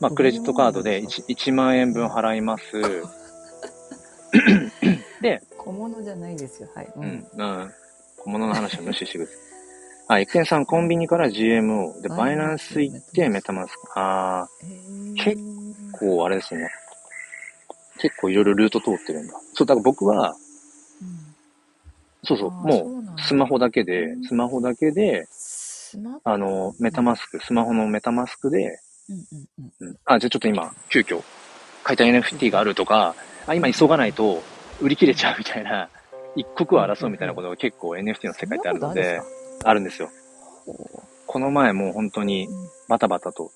[0.01, 2.65] まあ、クレジットカードで 1, 1万円分払います。
[5.23, 6.69] で、小物じゃないですよ。
[6.75, 6.93] はい。
[6.95, 7.73] ううん、うん。
[8.19, 9.39] 小物の話は無視してください。
[10.09, 12.01] あ、 一見さん、コンビニから GMO。
[12.03, 13.81] で、ババイイナンス行ってメタマスク。
[13.99, 16.69] あへー結ー、こう、あれですね。
[17.99, 19.35] 結構いろいろルート通ってるんだ。
[19.55, 20.48] そう、だから僕は、うん
[22.29, 25.27] そうそう、もそうスマホだけで、スマホだけで、
[26.25, 29.89] あの、メタマスク、スマホのメタマスクで、うんうんうん。
[29.89, 31.23] うん、あ、じゃあちょっと今、急遽、
[31.83, 33.15] 買いたい NFT があるとか、
[33.47, 34.43] あ、今急がないと
[34.83, 35.89] 売り切れちゃうみたいな、
[36.37, 39.23] 一刻を争うみたいなことが結構 NFT の世界ってあるので、
[39.65, 40.11] あるんですよ。
[41.27, 42.47] この前もう本当に
[42.89, 43.51] バタバタと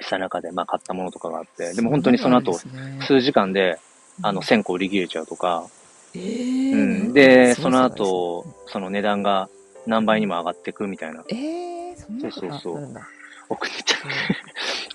[0.00, 2.58] した中で、まあ買ったものとかがあって、でも本当にその後、
[3.00, 3.78] 数時間で、
[4.20, 5.66] あの、1000個売り切れちゃうとか、
[6.14, 6.97] えうーん。
[7.12, 9.48] で、すその後、その値段が
[9.86, 11.24] 何倍にも上がってくみたいな。
[11.28, 13.08] えー、そんなことそうそうそうあるんだ。
[13.48, 14.00] 送ってちゃう。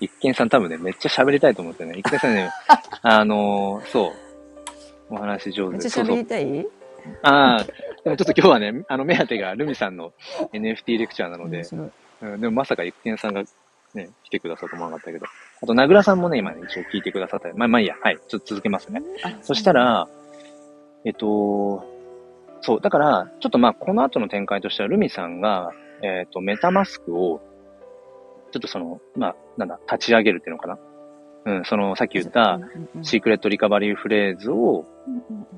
[0.00, 1.98] 一見さん多分ね、めっちゃ喋りたいと思ってね。
[1.98, 2.50] 一見さんね、
[3.02, 4.12] あのーそう。
[5.10, 5.72] お話上手。
[5.72, 6.02] めっちゃ。
[6.02, 6.66] 喋りたい？
[7.22, 7.64] ああ、
[8.02, 10.12] でもちょっと今日はね、あの、目当てがルミさんの
[10.52, 11.62] NFT レクチャーなので
[12.22, 13.42] うん、でもまさか一見さんが
[13.94, 15.26] ね、来てくださると思わなかったけど。
[15.62, 17.96] あと、名倉さんもね、今ね、一応聞いてくださったりまあまあいいや。
[18.00, 18.18] はい。
[18.28, 19.02] ちょっと続けますね。
[19.22, 20.08] あそした、ら、
[21.04, 21.84] えっと、
[22.64, 25.70] そう、だから、ちょっとまあ、この後の展開としては、ルミさんが、
[26.02, 27.40] えっと、メタマスクを、
[28.52, 30.78] ちょっとその、まあ、なんだ、立ち上げるっていうのかな？
[31.46, 32.58] うん、その、さっき言った、
[33.02, 34.86] シークレットリカバリーフレーズを、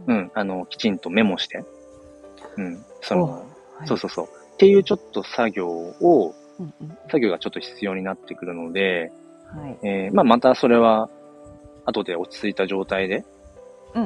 [0.09, 1.65] ううんん、あの、きちんとメモして、
[2.57, 3.45] うん、その、は
[3.85, 3.87] い。
[3.87, 4.27] そうそうそう。
[4.27, 6.35] っていうちょっと作業を、
[7.07, 9.13] 作業がちょっと必要になってくるので、
[9.55, 9.79] はい。
[9.87, 11.09] えーまあ、またそれは、
[11.85, 13.25] 後で落ち着いた状態で、うん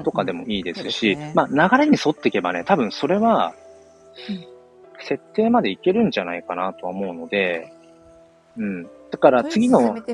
[0.04, 1.32] とかでもいいですし、そうですね。
[1.34, 3.54] まあ、流れに沿っていけばね、多分それは、
[5.00, 7.72] 設定までいけるんじゃないかなとは思うので、
[8.56, 8.84] うん。
[8.84, 10.04] だから次のうん。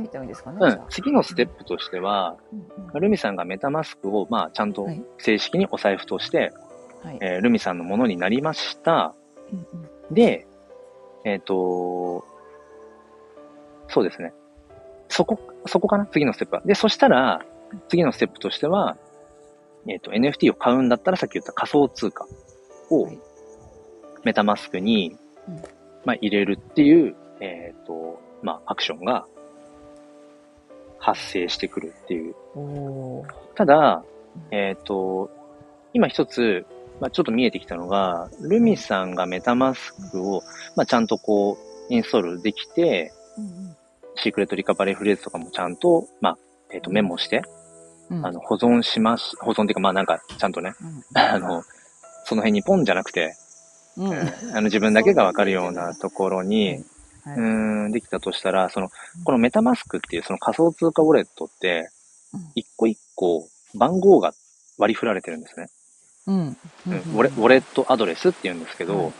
[0.90, 3.00] 次のステップとしては、うんうん。
[3.00, 5.02] ルミさんがメタマスクを、まあ、ちゃんとはい。
[5.18, 6.52] 正式にお財布として、
[7.02, 7.18] はい。
[7.20, 9.14] えールミさんのものになりました。
[9.52, 9.66] うん
[10.08, 10.14] うん。
[10.14, 10.46] で、
[11.24, 12.24] えっ、と、
[13.88, 14.32] そうですね。
[15.08, 16.06] そこ、そこかな？
[16.06, 16.62] 次のステップは。
[16.64, 17.44] で、そしたら、
[17.88, 18.96] 次のステップとしては、
[19.88, 22.26] えっ、と、NFT を買うんだったらさっき言った仮想通貨
[22.90, 23.18] をはい。
[24.24, 25.16] メタマスクに、
[25.48, 25.62] うん。
[26.04, 29.26] まあ、入れるっていう、えっ、と、まあ、アクションが
[30.98, 32.34] 発生してくるっていう。
[33.54, 34.04] ただ、
[34.50, 35.30] えっ、と、
[35.92, 36.66] 今一つ、
[37.00, 40.42] まあ、ちょっと見えてきたのが、ルミさんがメタマスクを、
[40.74, 41.58] まあ、ちゃんとこ
[41.90, 43.76] う、インストールできて、うん
[44.18, 46.38] シークレットリカバリーフレーズとかもちゃんと、まあ、
[46.72, 47.65] えっ、と、メモして、うん
[48.10, 51.18] あの、保存しまし、保存っていうか、まあなんか、ちゃんとね、うん。
[51.18, 51.64] あの、
[52.24, 53.34] その辺にポンじゃなくて、
[53.96, 54.12] うん。
[54.12, 56.84] あの、自分だけがわかるようなところに、
[57.24, 57.36] はい。
[57.36, 58.88] うーん、できたとしたら、その、
[59.24, 61.90] このメタマスクっていうその仮想通貨ウォレットって
[62.34, 64.32] うん、一個一個番号が
[64.78, 65.68] 割り振られてるんですね。
[66.26, 66.56] うん。
[66.86, 69.10] うん、ウォレウォレットアドレスって言うんですけど、は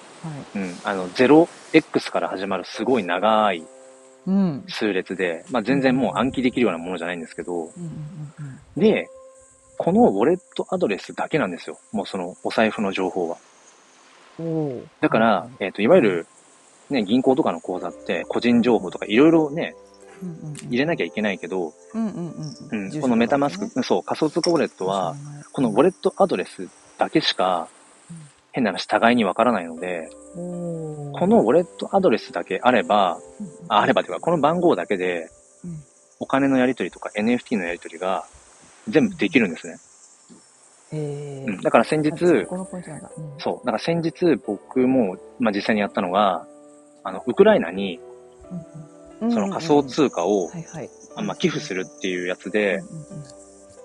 [0.55, 0.59] い。
[0.59, 3.67] うん、あの、0x から始まるすごい長いうん
[4.69, 7.71] 数列で、まあ全然もう暗記できるようなものじゃないんですけど、
[8.77, 9.09] で、
[9.79, 11.79] このウォレットアドレスだけなんですよ。
[11.93, 13.37] もうそのお財布の情報は。
[15.01, 16.27] だから、えっ、と、いわゆる、
[16.91, 19.75] ね、銀行とかの口座って個人情報とかいろいろね、
[20.69, 25.15] 入れなきゃいけないけど、このメタマスク、そう、仮想通貨ウォレットは、
[25.53, 26.69] このウォレットアドレス
[26.99, 27.76] だけしかうん、
[28.57, 33.19] 変な話、互いにわからないので、このウォレットアドレスだけあれば、
[33.69, 35.29] ああればというか、この番号だけで
[35.63, 35.83] うん、
[36.21, 38.25] お金のやり取りとか NFT のやり取りが
[38.89, 39.77] 全部できるんですね。
[40.93, 42.17] へうん、だから先日、
[43.39, 43.61] そ。
[43.63, 46.47] うだから先日僕も、まあ、実際にやったのが、
[47.05, 48.01] あの、ウクライナに
[49.21, 50.51] その仮想通貨を、
[51.23, 52.83] まあ、寄付するっていうやつで、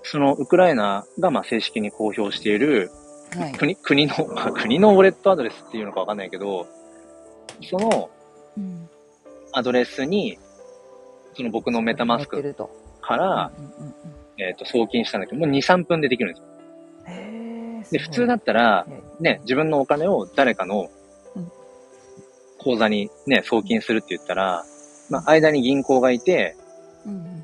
[0.04, 3.01] そのウクライナがまあ正式に公表しているうん
[3.38, 3.54] はい。
[3.54, 6.68] 国、国の、ま あ国のウォレットアドレスっていうのかわかんないけど、
[7.70, 8.10] その
[8.58, 8.90] うん。
[9.54, 10.38] アドレスに、
[11.34, 12.56] その僕のメタマスク
[13.02, 13.52] から、
[14.38, 16.52] えっ、と、送金したんだけど、もう2、3分でできるんですよ。
[17.92, 18.86] で、普通だったら、
[19.20, 20.90] ね、自分のお金を誰かの
[21.36, 21.52] うん。
[22.58, 24.64] 口座にね、送金するって言ったら、
[25.10, 26.56] まあ、間に銀行がいて、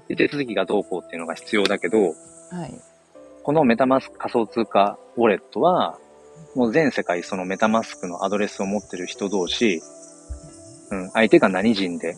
[0.07, 2.13] で手続きがどうこうっていうのが必要だけど、は
[2.65, 2.73] い。
[3.47, 5.97] このメタマスク仮想通貨ウォレットは、
[6.53, 9.81] もう全世界そのメタマスクのアドレスを持ってる人同士、
[10.91, 12.17] うん、相手が何人で、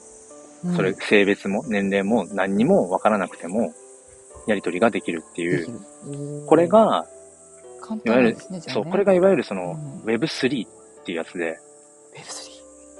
[0.63, 0.75] うん。
[0.75, 3.75] それ、性別も年齢も何にもわからなくても、
[4.47, 7.05] やり取りができるっていう、これが、
[7.79, 10.01] 簡いわゆるそう、ねこれがいわゆるそのうん。
[10.05, 11.59] Web3 っていうやつで、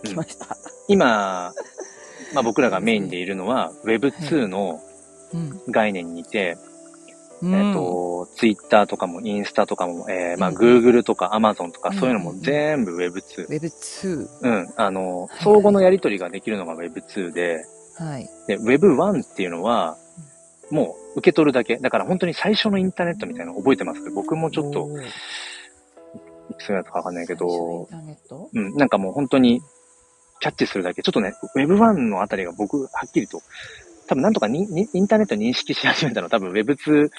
[0.04, 0.56] Web3 来ました。
[0.88, 1.52] 今、
[2.36, 4.80] まあ僕らがメインでいるのは Web2 の
[5.34, 5.72] うん。
[5.72, 6.58] 概念にいて、
[7.42, 13.48] うんえっ、と、Twitter とかもインスタとかも、えー、まあうん Google とか Amazon とかうんそういうのも全部 Web2。
[13.48, 14.28] Web2。
[14.42, 17.66] うん、あの、はい相互のやり取りができるのが Web2 で、
[17.98, 18.30] はい。
[18.48, 19.98] で、Web1 っていうのは、
[20.72, 21.78] もう受け取るだけ。
[21.78, 24.88] だから本当に最初のインターネットみたいなの覚えてますけど、僕もちょっと、
[26.52, 28.50] いくつやったかわかんないけど、ターネット？
[28.54, 29.62] うん、なんかもう本当に
[30.40, 31.02] キャッチするだけ。
[31.02, 33.42] ちょっとね、Web1 のあたりが僕、はっきりと、
[34.10, 37.10] 多分なんとかににインターネット認識し始めたのは多分 Web2、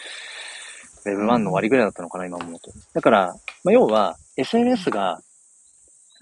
[1.06, 2.72] Web1 の終わりぐらいだったのかな、今思うと。
[2.92, 5.20] だから、まあ、要は SNS が、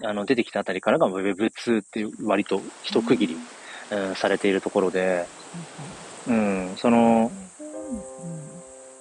[0.03, 5.25] あの、出てきたあたりからが Web2 っていう割と一区切り、うんされているところで、
[6.27, 7.31] うん、その、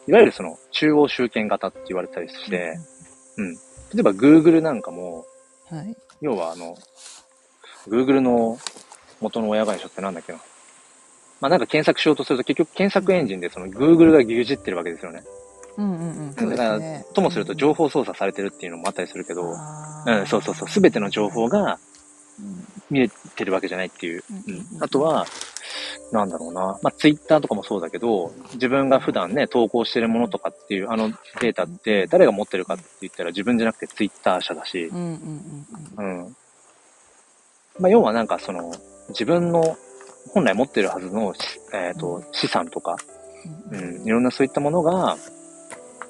[0.07, 2.79] いわゆるその中央集権型って言われたりして、
[3.37, 3.55] うん。
[3.55, 3.61] 例
[3.99, 5.27] えば Google なんかも、
[5.69, 5.95] はい。
[6.23, 6.75] 要はあの、
[7.87, 8.59] Google の
[9.21, 10.41] 元の親会社ってなんだっけな。
[11.41, 15.23] まあなんか検索しようとすると結局検索エンジンでその Google が牛耳ってるわけですよね。
[15.77, 16.51] うんうんうん。
[16.51, 17.05] だからね。
[17.15, 21.79] ともすると情報操作されてるっていうのもあったりするけど、うん、そうそうそう、すべての情報が
[22.41, 24.25] うん見れてるわけじゃないっていう。
[24.31, 24.83] うんうん。
[24.83, 25.27] あとは、
[26.11, 26.79] なんだろうな。
[26.83, 31.11] まあ、ツイッターとかもそうだけど、自分が普段ね、投稿してるものとかっていうあの
[31.41, 35.67] データって誰が持ってるかって言ったら自分じゃなくてツイッター社だしう、んうんうん
[35.99, 36.25] うん。
[36.25, 36.37] うん。
[37.79, 38.73] まあ、要はなんかその、
[39.11, 39.77] 自分の
[40.33, 41.35] 本来持ってるはずの、
[41.73, 42.97] えっ、と、資産とか、
[43.71, 45.17] うん、いろんなそういったものが、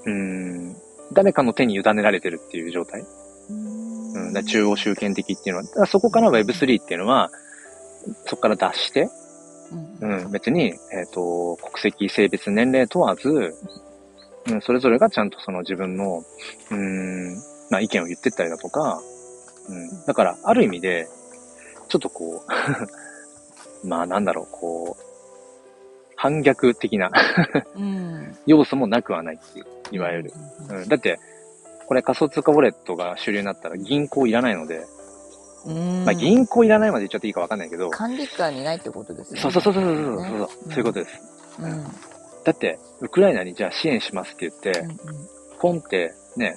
[0.05, 0.77] うん、
[1.12, 3.05] 誰かの手に委ねられてるっていう状態。
[3.51, 7.31] うん、だ中央集権的っていうのは、だそこから Web3 っていうのは、
[8.27, 9.09] そこから脱して、
[10.01, 13.55] うん、別に、えっ、と、国籍、性別、年齢問わず、
[14.51, 16.25] うん、それぞれがちゃんとその自分の、
[16.71, 17.35] うん、
[17.71, 19.01] まあ意見を言ってったりだとか、
[19.69, 21.09] うん、だから、ある意味で、
[21.89, 22.51] ちょっとこう、
[23.85, 25.03] まあなんだろう、こう、
[26.16, 27.11] 反逆的な
[27.76, 28.37] うん。
[28.47, 30.33] 要素もなくはないっていう、いわゆる。
[30.68, 31.18] うん、だって、
[31.87, 34.85] これ仮想通貨ウォレットが主流になったら銀行いらないので、
[35.66, 39.41] うんまあ銀行いらないまで言っちゃっていいかわかんないけど、管理下にないってことですね。
[39.41, 41.20] そうそうそうそうそうそうそう、ねそういうことです。
[41.61, 41.64] うん。
[41.64, 41.85] うん
[42.45, 44.97] だって、ウクライナにじゃあ支援しますって言って、うん
[45.61, 46.57] ポンってね、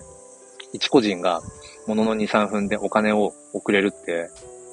[0.74, 1.41] 一個人が
[1.88, 4.30] ものの2、3分でお金を送れるって、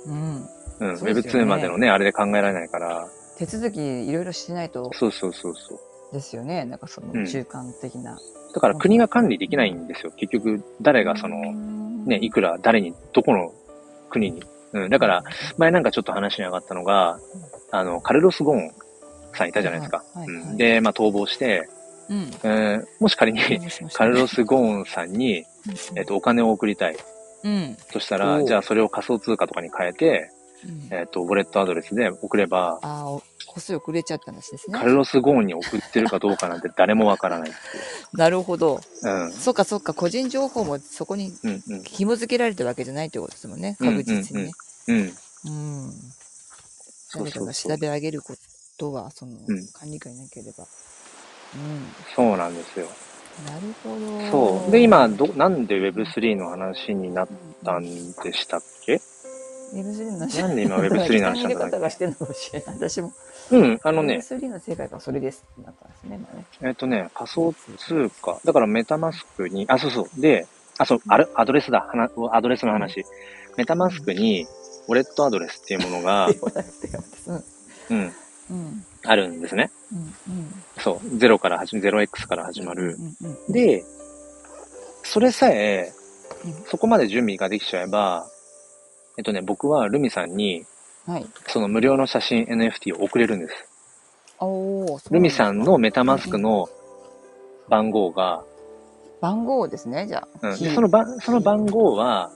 [0.07, 0.49] うん。
[0.81, 3.09] うん、そうですよ Web2 ねまでのね、あれで考えられないから、
[3.39, 5.79] 手続きいろいろしないとそうそうそうそう。
[6.13, 6.65] ですよね。
[6.65, 8.19] なんかそうんの中間的な。
[8.55, 10.13] だから国が管理できないんですよ。
[10.17, 11.53] 結局、誰がその、
[12.07, 13.53] ね、いくら、誰に、どこの
[14.09, 14.43] 国に。
[14.73, 15.23] うん、だから、
[15.57, 17.19] 前なんかちょっと話に上がったのが、
[17.71, 18.73] あの、カルロス・ゴーン
[19.35, 19.99] さんいたじゃないですか。
[20.15, 21.69] はいはいはいうん、で、まあ逃亡して、
[22.09, 22.31] うん。
[22.43, 23.41] うん、もし仮に、
[23.93, 25.45] カルロス・ゴーンさんに、
[25.95, 26.97] えっと、お金を送りたい。
[27.45, 27.77] うん。
[27.93, 30.31] としたら、じゃあそれを仮想通貨とかに変えて、
[30.65, 34.85] うんえっと、ウォレットアドレスで送れば、ああ、お個数遅れちゃった話ですねカ。
[34.85, 37.59] ルロス・ゴーンに送ってるかどうかなんて誰もわからないって
[38.17, 38.81] なるほど。
[39.05, 39.33] いう。
[39.33, 41.63] そっかそっか、個人情報もそこにうん。
[41.69, 43.77] うん紐付けられたわけじゃないってことですもんね。
[43.79, 44.53] 確実にね。
[44.89, 44.97] うん。
[44.97, 45.85] うん。
[45.87, 45.93] うん。
[47.09, 47.55] そう誰かが。
[47.55, 48.35] 調べ上げるこ
[48.79, 50.65] とは、そのうん、管理下になければ。
[50.65, 50.67] う
[52.15, 52.87] そうなんですよ。
[52.87, 53.47] ん。
[53.47, 53.99] なるほ
[54.31, 54.61] ど。
[54.61, 54.71] そう。
[54.71, 57.29] で、今、ど、なんで Web3 の話になっ
[57.65, 59.01] たんでしたっけ？
[59.73, 60.39] Web3 の話。
[60.41, 62.77] なんで今 Web3 の話なんだ 方がしてるのかもしれない。
[62.77, 63.13] 私も。
[63.51, 66.47] うん、あのね、Web3 の世界がそれですってなったんですね、今ね。
[66.63, 68.41] えっとね、仮想通貨。
[68.45, 70.21] だからメタマスクに、あ、そうそう。
[70.21, 70.47] で、
[70.79, 71.81] あ、そう、あれ、アドレスだ。
[71.81, 73.05] はなアドレスの話。
[73.57, 74.47] メタマスクに、
[74.87, 76.29] ウォレットアドレスっていうものが、
[77.27, 77.45] うん、
[77.91, 78.13] うん。
[78.51, 78.85] うん。
[79.05, 79.71] あるんですね。
[79.93, 79.99] うん。
[79.99, 80.63] うん。
[80.79, 82.97] そう、0から始め、0x から始まる。
[82.99, 83.17] うん。
[83.21, 83.53] うん。
[83.53, 83.85] で、
[85.03, 85.93] それさえ
[86.45, 88.27] うん、そこまで準備ができちゃえば、
[89.19, 90.65] えっとね、僕はルミさんに、
[91.05, 91.27] はい。
[91.49, 93.55] その無料の写真 NFT を送れるんです。
[94.39, 96.69] おルミさんのメタタマスクの
[97.69, 98.45] 番号が、
[99.21, 100.49] 番号ですね、じゃあ。
[100.49, 102.31] うん、でその番、その番号は、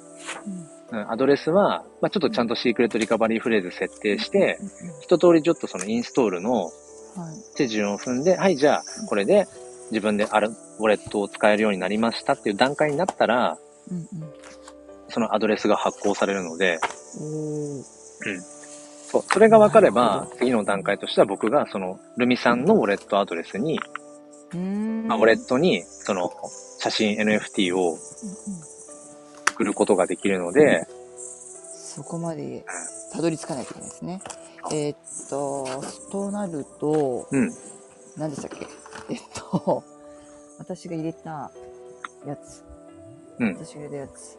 [0.90, 6.72] うんうん、アドレスは、まあ、ちょっとちゃんとシークレットリカバリーフレーズ設定して、うんうん一通りちょっとそのインストールのはい。
[7.56, 9.46] 手順を踏んで、はい、じゃあ、これで
[9.92, 13.58] 自分であるウォレットを使えるようになりましたっていう段階になったら、
[13.90, 14.08] うん
[15.12, 16.80] そのアドレスが発行されるので、
[17.20, 17.82] うん。
[19.10, 23.78] そう、それが分かれば次の段階としては僕がそのルミさんのウォレットアドレスに、
[24.52, 25.06] うーん。
[25.06, 26.32] まあ、ウォレットにその
[26.78, 27.98] 写真 NFT を
[29.52, 30.86] 送ることができるので、
[31.94, 32.64] そこまで
[33.12, 34.22] たどり着かないといけないですね。
[34.72, 34.96] えーっ
[35.28, 35.66] と、
[36.10, 37.52] となると、うん、
[38.16, 38.66] 何でしたっけ？
[39.10, 39.84] えっと、
[40.58, 41.50] 私が入れた
[42.26, 42.64] やつ。
[43.38, 44.38] うん私が入れたやつ。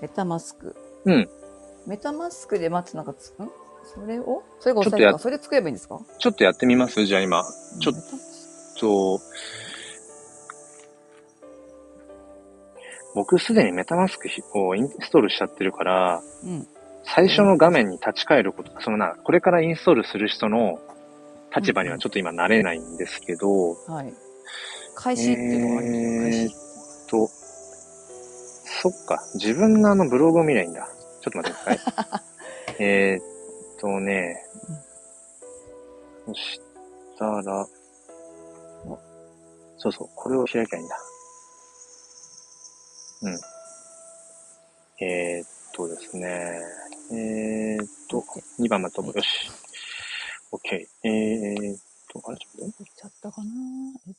[0.00, 0.76] メタマスク。
[1.04, 1.28] うん。
[1.86, 3.50] メタマスクでまずなんかつ、ん
[3.94, 4.42] それを？
[4.58, 5.18] それが押さえるか？
[5.18, 6.00] それ作ればいいんですか？
[6.18, 7.06] ちょっとやってみます？
[7.06, 7.44] じゃあ今、
[7.80, 9.20] ちょっメタマスと、
[13.14, 16.66] 僕すでにメタマスクをインストールしちゃってるから、クうん。
[17.04, 20.80] 最初の画面に立ち返ること、そのな、これからインストールする人の
[21.54, 24.12] 立場にはちょっと今なれないんですけど、はい。
[24.96, 26.54] 開始っていうのがあるんですよ、開始。
[28.90, 30.88] と、そっか、自分のあのブログを見りゃいいんだ。
[31.20, 32.22] ちょっと待ってください。
[32.82, 33.22] えーっ
[33.78, 34.42] とね、
[36.26, 36.60] そし
[37.18, 37.66] たら、
[38.84, 38.98] お
[39.78, 40.98] そうそう、これを開きゃいいんだ。
[43.22, 43.40] うん。
[45.04, 46.60] えーっとですね、
[47.12, 48.24] えーっと、
[48.58, 49.16] 2番まで飛ぶ。
[49.16, 49.50] よし。
[50.52, 50.86] OK。
[51.02, 51.78] えーっ
[52.12, 52.38] と、あれ？
[52.38, 53.50] ちょっと待ってちゃったかな？
[54.06, 54.14] えっ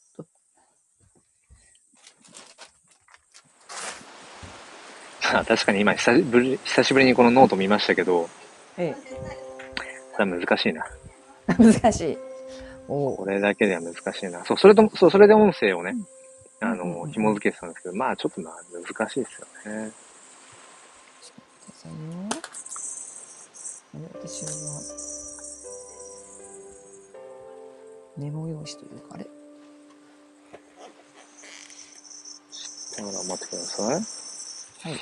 [5.31, 8.29] と、あ確かに今久しぶり、久しぶりにこのノート見ましたけど、
[8.77, 9.83] えこ
[10.19, 10.85] れは難しいな。
[11.49, 11.53] え。
[11.81, 12.17] 難しい。
[12.87, 13.17] おお。
[13.17, 14.45] これだけでは難しいな。
[14.45, 15.95] そう、それと、そう、それで音声をね、
[16.59, 19.91] あの、うんうんうん紐付けてたんですけど、まあちょっとまあ難しいですよね。
[21.65, 21.97] くださいよ。
[24.13, 24.51] 私は、
[28.17, 29.23] メモ用紙というか、あれ？
[32.97, 34.16] だから待ってください。
[34.87, 34.99] はい。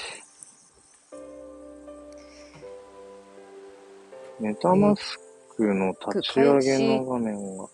[4.40, 5.20] メタマス
[5.56, 7.70] クの立ち上げの画面が、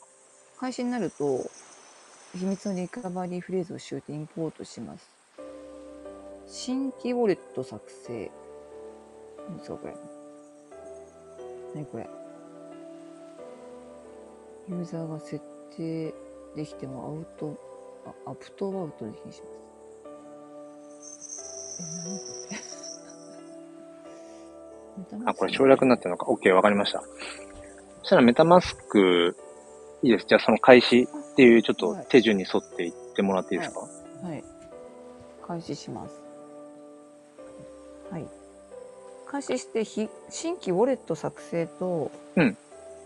[0.59, 1.39] 開始になると、
[2.37, 5.09] 秘密のリカバリーフレーズを集ってインポートします。
[6.47, 8.29] 新規ウォレット作成。
[9.47, 9.95] 何ですかこれ。
[11.73, 12.09] 何これ。
[14.67, 15.39] ユーザーが設
[15.77, 16.13] 定
[16.57, 17.57] できてもアウト、
[18.05, 19.70] あアプトアウトできにします。
[25.25, 26.25] あ、これ省略になってるのか。
[26.27, 27.01] OK、わかりました。
[28.01, 29.35] そしたらメタマスク、
[30.03, 30.25] いいです。
[30.27, 33.87] じゃあその開始っていうちょっと手順に沿っていってもらっていいですか、は
[34.35, 34.43] い。
[35.47, 36.21] 開始します。
[38.11, 38.25] はい。
[39.27, 42.57] 開始してひ新規ウォレット作成と、うん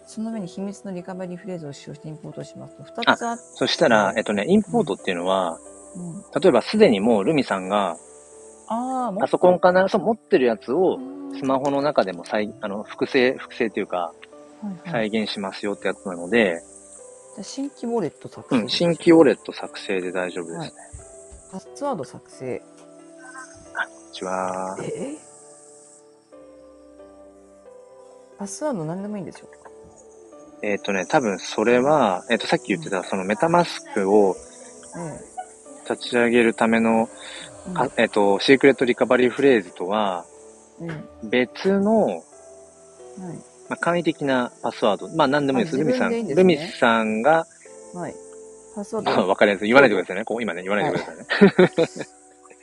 [0.08, 5.58] その上に秘密のリカバリーフレーズを使用してインポートしますと2つあって、そしたら、えっとね、インポートっていうのは、
[5.96, 7.98] うん、例えばすでにもうルミさんが
[8.68, 11.00] ああ、もパソコンかな、そう持ってるやつを
[11.34, 14.14] ススマホの中でも再、あの、複製、複製というか、は
[14.64, 16.62] いはい、再現しますよってやつなので、
[17.36, 20.60] じゃあ新規ウォレット作成、うん、新規ウォレット作成で大丈夫ですね。
[20.60, 20.72] はい。
[21.52, 22.60] パスワード作成。
[22.60, 24.78] こんにちは。
[24.82, 25.16] え
[28.38, 29.70] パスワード何でもいいんでしょうか？
[30.62, 34.36] えっ、とね、多分それは、えっ、と、さっき言ってた、その MetaMask を
[34.98, 35.35] え
[35.90, 37.10] 立ち上げるための、
[37.70, 40.26] えかえっ、と、 Secret Recovery Phrase とは、
[41.24, 42.24] 別の、
[43.20, 43.38] えはい
[43.70, 45.10] まあ、簡易的なパスワード。
[45.16, 45.78] まあ、何でもいいです。
[45.78, 47.48] あルミさん、ルミさんが、
[47.94, 48.16] はい。
[48.76, 49.28] パスワーあド。
[49.28, 49.68] わかりやすい。
[49.68, 50.26] 言わないでくださいね。
[50.26, 51.26] こう、今ね、言わないでくださいね。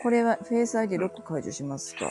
[0.03, 2.11] これはフェイス ID ロック解除しますか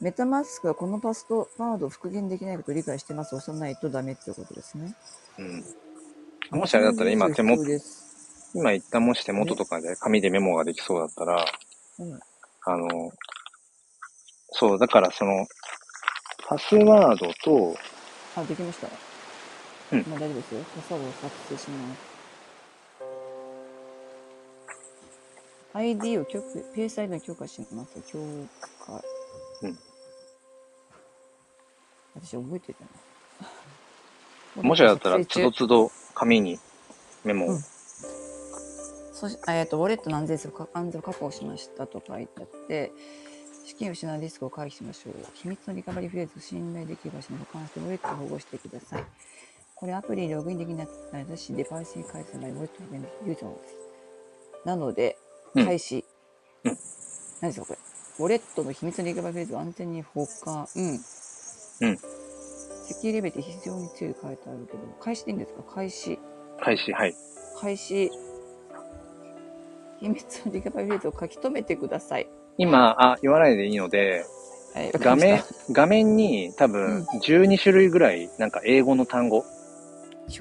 [0.00, 3.34] メタマスクはこのパスワードを復元できないことを理解してます。
[3.34, 4.94] 押さないとダメってことですね。
[5.38, 6.58] うん。
[6.58, 8.11] もしあれだったら今手元、です。
[8.54, 11.44] 今言ったもし手元とかで紙でメモができそうだったら、
[11.98, 12.20] うん
[12.64, 13.10] あの、
[14.52, 15.46] そう、だからその、
[16.46, 17.76] パスワードと、
[18.36, 18.88] あ、できました。
[19.92, 20.60] うんまあ大丈夫ですよ。
[20.76, 22.12] パスワードを作成します。
[25.74, 28.00] ID を許可、ペース ID の許可します。
[28.12, 28.18] 許
[28.86, 29.02] 可。
[29.62, 29.78] うん。
[32.14, 32.78] 私覚えてる
[34.56, 34.62] な。
[34.62, 36.58] もしあったら、つどつど紙に
[37.24, 37.58] メモを。
[39.22, 42.92] うんそしえっ、と、ウォレットの安全性をか安全を確保しましたと書いてあって、
[43.64, 45.14] 資金を失うリスクを回避しましょう。
[45.34, 49.04] 秘密のリカバリーフレーズを信頼できる場所に保管して、ウォレットを保護してください。
[49.76, 52.88] これアプリにログインできなかったらし、デバイスに返す場合、ウォレットの
[53.26, 53.74] ユーザーです。
[54.64, 55.16] なので、
[55.54, 56.04] うん開始。
[56.64, 56.78] うん
[57.40, 57.78] 何ですかこれ？
[58.18, 60.66] ウォレットの秘密のリカバリーフレーズを安全に保管。
[60.74, 60.84] うん。
[60.90, 60.98] うん。
[60.98, 61.96] セキュリ
[63.02, 65.62] ティレベルって非常に強い書いてあるけど、開始でいいんですか？
[65.74, 66.18] 開始。
[66.60, 67.14] 開始、はい。
[67.60, 68.10] 開始。
[70.02, 72.28] 秘密のリカバリーフレーズを書き留めてください。
[72.58, 74.24] 今、あ、言わないでいいので、
[74.74, 79.46] はい、わか画面りまし、画面に多分12種類ぐらい、なんか英語の単語、た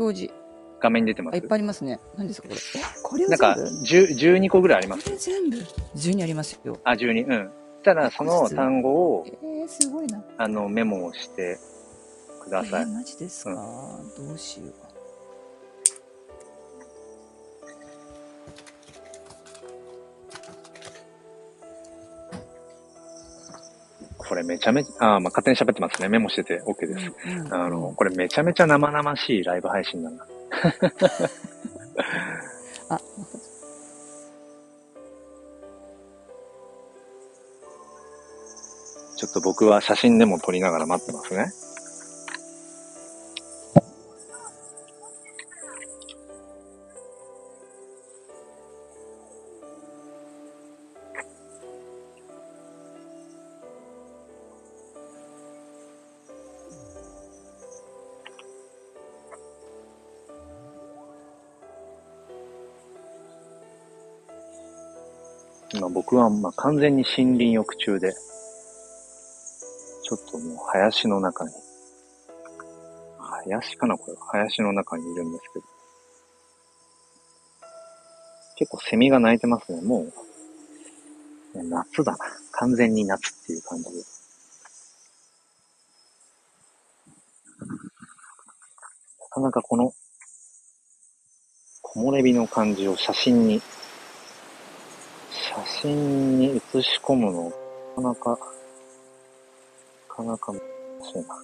[0.03, 0.33] 表示。
[0.81, 1.47] 画面に出てまあ、いすっ。
[1.47, 1.99] ぱいありますね。
[2.17, 2.59] 何ですかこれ？
[2.81, 3.65] え、これをなんか全
[4.07, 5.03] 部？10 12個ぐらいあります。
[5.03, 5.57] これ全部
[5.95, 6.79] ?12 ありますよ。
[6.83, 7.51] あ、12、うん。
[7.83, 10.23] たら、その単語をえ、ー、すごいな。
[10.37, 11.59] あの、メモをして
[12.43, 12.87] くださいえー、。
[12.93, 13.51] マジですか、
[14.17, 14.73] どうしよう。
[24.31, 26.07] これめちゃめちゃ、あ、まあ、勝手に喋ってますね。
[26.07, 27.11] メモしてて OK です。
[27.27, 30.25] うんうんあの、これめちゃめちゃ生々しいライブ配信だな。
[32.95, 33.01] あ、
[39.17, 41.51] ちょっと僕は写真でも撮りながら待ってますね。
[66.23, 68.13] はまあ完全に森林浴中で、
[70.03, 71.51] ちょっともう林の中に、
[73.19, 74.17] 林かなこれ。
[74.31, 75.65] 林の中にいるんですけど。
[78.55, 79.81] 結構セミが鳴いてますね。
[79.81, 80.01] も
[81.55, 82.17] う、夏だな。
[82.51, 84.21] 完全に夏っていう感じです。
[89.19, 89.93] なかなかこの、
[91.81, 93.61] 木漏れ日の感じを写真に
[95.31, 97.51] 写真に写し込むの、
[97.97, 98.53] なかなか、
[100.09, 100.61] なかなか難
[101.03, 101.43] しいな。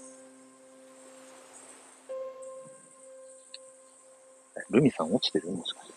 [4.69, 5.49] ルミさん落ちてる？
[5.49, 5.93] もしかして。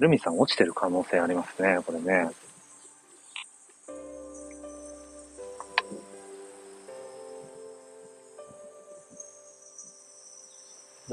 [0.00, 2.30] ルミさん落ちてる可能性ありますね、これね。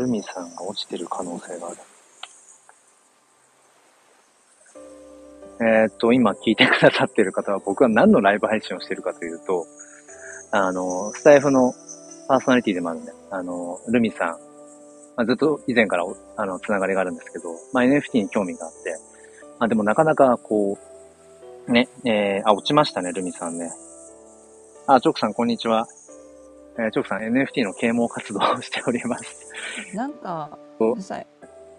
[0.04, 1.78] ルミさんが落ちてる可能性がある。
[5.62, 9.66] えーっと、今聞いてくださってる方は僕は何のライブ配信をしてるかというと、
[10.52, 11.74] あの、スタイフの
[12.28, 14.28] パーソナリティでもあるんで、あの、ルミさん、
[15.16, 18.98] まあ、ずっと以前からあの、つながりがあるんですけど、まあ、NFT に興味があって、
[19.60, 20.78] まあ、でもなかなかこ
[21.68, 23.72] う、ね、えー、あ、落ちましたね、ルミさんね。
[24.88, 25.88] あ、チョークさん、こんにちは。
[26.78, 29.26] えー、チョークさん NFT の啓蒙活動を しております。
[29.94, 31.28] なんか、おごめんなさい。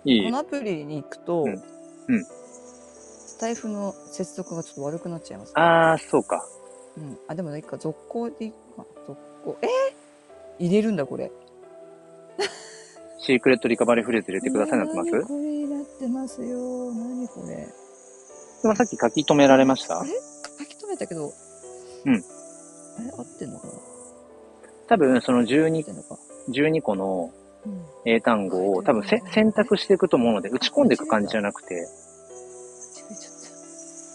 [0.05, 2.25] いいこのアプリに行くと、うんうん
[3.27, 5.55] スタイフの接続がちょっと悪くなっちゃいます、ね。
[5.57, 6.47] あー、そうか。
[6.97, 7.19] うん。
[7.27, 8.87] あ、でもいいか、続行でいいか。
[9.07, 9.57] 続行。
[9.61, 9.69] えー、
[10.67, 11.33] 入れるんだ、これ。
[13.19, 15.11] シークレットリカバリーフレーズ入れてくださいになってます？
[15.13, 16.93] 何これなってますよ。
[16.93, 17.57] 何これ。
[18.63, 20.11] でもさっき書き留められましたあれ？
[20.61, 21.33] 書き留めたけど。
[22.05, 22.15] うん。
[22.15, 22.17] あ
[23.03, 23.11] れ？
[23.19, 23.73] 合ってんのかな？
[23.73, 23.77] 合
[24.89, 26.19] 多分そのっ12てんのか。
[26.51, 27.31] 12個の
[27.67, 27.85] うん。
[28.05, 33.45] 英単語を多分せ選択していくと思うので、打ち込んでいく感じじゃなくて、間違えちゃった。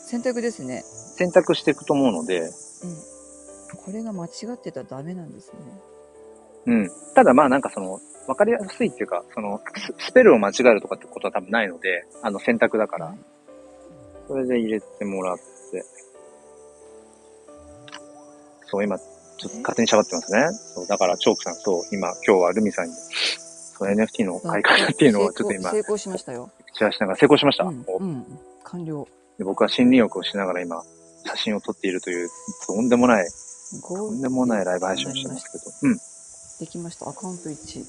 [0.08, 0.84] 選択ですね。
[0.84, 2.50] 選択していくと思うので、うん。
[3.78, 5.60] これが間違ってたらダメなんですね。
[6.68, 6.90] うん。
[7.16, 13.18] ただまあなんかその、わかりやすいっていうか、その、ススペルを間違えるとかってことは多分ないので、あの選択だからはい、
[14.28, 15.44] それで入れてもらって、
[18.68, 19.00] そう、今、
[19.40, 20.48] ちょっと勝手に喋ってますね。
[20.76, 26.52] そう、だから、チョークさん、そう、今、今日はルミさんに、そう NFT の買い方っていうのをちょっと今、成功しましたよ。
[26.74, 27.64] シェアしながら成功しました。
[27.64, 27.84] うん。
[27.88, 28.40] おうん。
[28.64, 29.08] 完了。
[29.38, 30.84] で僕は心理欲をしながら今、
[31.26, 32.30] 写真を撮っているという、
[32.68, 33.28] とんでもない、
[33.82, 35.64] ととんでもないライブ配信をしてますけど。
[35.84, 35.98] うん。
[36.60, 37.10] できました。
[37.10, 37.86] アカウント1。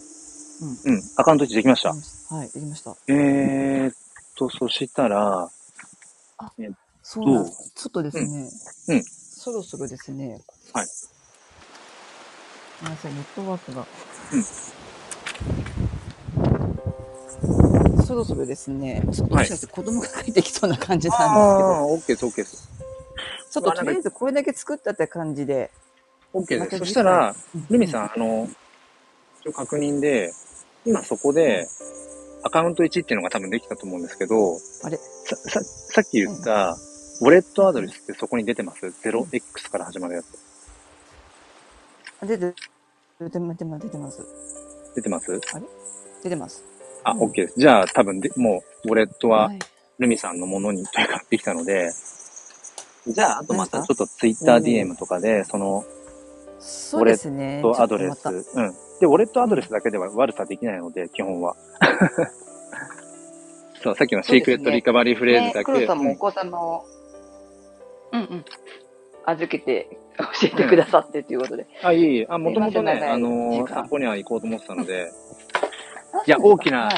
[0.84, 1.02] うん。
[1.16, 1.90] アカウント1できました。
[2.34, 2.94] はい、できました。
[3.08, 3.94] えーっ
[4.36, 5.50] と、そしたら、
[7.02, 7.72] そうなんです。
[7.74, 8.48] ちょっとですね、
[8.88, 9.04] うんうん
[9.40, 10.38] そろそろですね、
[10.74, 10.86] はい。
[12.80, 13.86] ごめんなさい、ネットワークが。
[18.04, 22.68] そろそろですね、ちょっともしかして子供が帰ってきそうな感じなんですけど、ああー、オッケーです、オッケーです。
[23.50, 25.70] ちょっととりあえずこれだけ作ったって感じで、
[26.32, 26.78] オッケーです。
[26.78, 28.48] そしたら、うんルミさん、あの、
[29.42, 30.32] 一応確認で、
[30.84, 31.68] 今そこで、
[32.42, 34.96] アカウント1っていうのが多分できたと思うんですけど、あれ？
[34.96, 36.76] さ、さ、さっき言った、
[37.20, 40.26] ウォレットアドレスってそこに出てます ?0x から始まるやつ。
[42.20, 42.54] あ出て、
[43.20, 44.26] 出てます、出てます、出てます？
[44.94, 45.40] 出てます
[46.22, 46.64] 出てます。
[47.04, 47.54] あ、うん OK です。
[47.58, 49.58] じゃあ多分で、もう、ウォレットははい
[50.00, 51.92] ルミさんのものに、というか、できたので、
[53.06, 55.84] じゃあ、あとまた何ちょっと TwitterDM とかで、その、
[56.58, 57.60] そうですね。
[57.62, 58.72] とアドレス、ちょっとうん。
[58.72, 61.54] で、ウォレットアドレスだけでは悪さできないので、基本は。
[63.82, 65.72] そう、さっきのシークレットリカバリーフレーズだけ。
[65.72, 66.84] ね、黒さんもお子様を、
[68.12, 68.44] うんうん、
[69.26, 71.66] 預けて、教えてくださってということで。
[71.82, 72.26] あ、いえいえ。
[72.28, 75.10] あ、もともとね、あの散歩には行こうと思ってたので、
[76.26, 76.92] いや大きなはい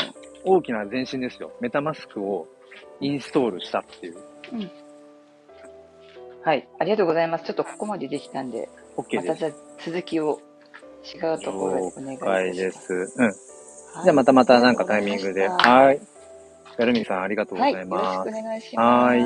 [0.45, 1.53] 大きな前進ですよ。
[1.61, 2.49] メタマスクを
[3.01, 4.17] インストールしたっていう。
[6.43, 7.45] はい、ありがとうございます。
[7.45, 9.27] ちょっとここまでできたんで、OK です。
[9.29, 10.41] またじゃあ続きを
[11.05, 12.89] 違うところでお願いします。
[12.89, 13.13] です。
[13.17, 13.25] うん。
[13.25, 13.35] はい
[14.05, 15.49] じゃあまたまたなんかタイミングで。
[15.49, 16.01] はい。
[16.79, 18.31] ガルミさんありがとうごはい、よろしざいます。
[18.33, 19.05] くお願いします。
[19.05, 19.21] はい。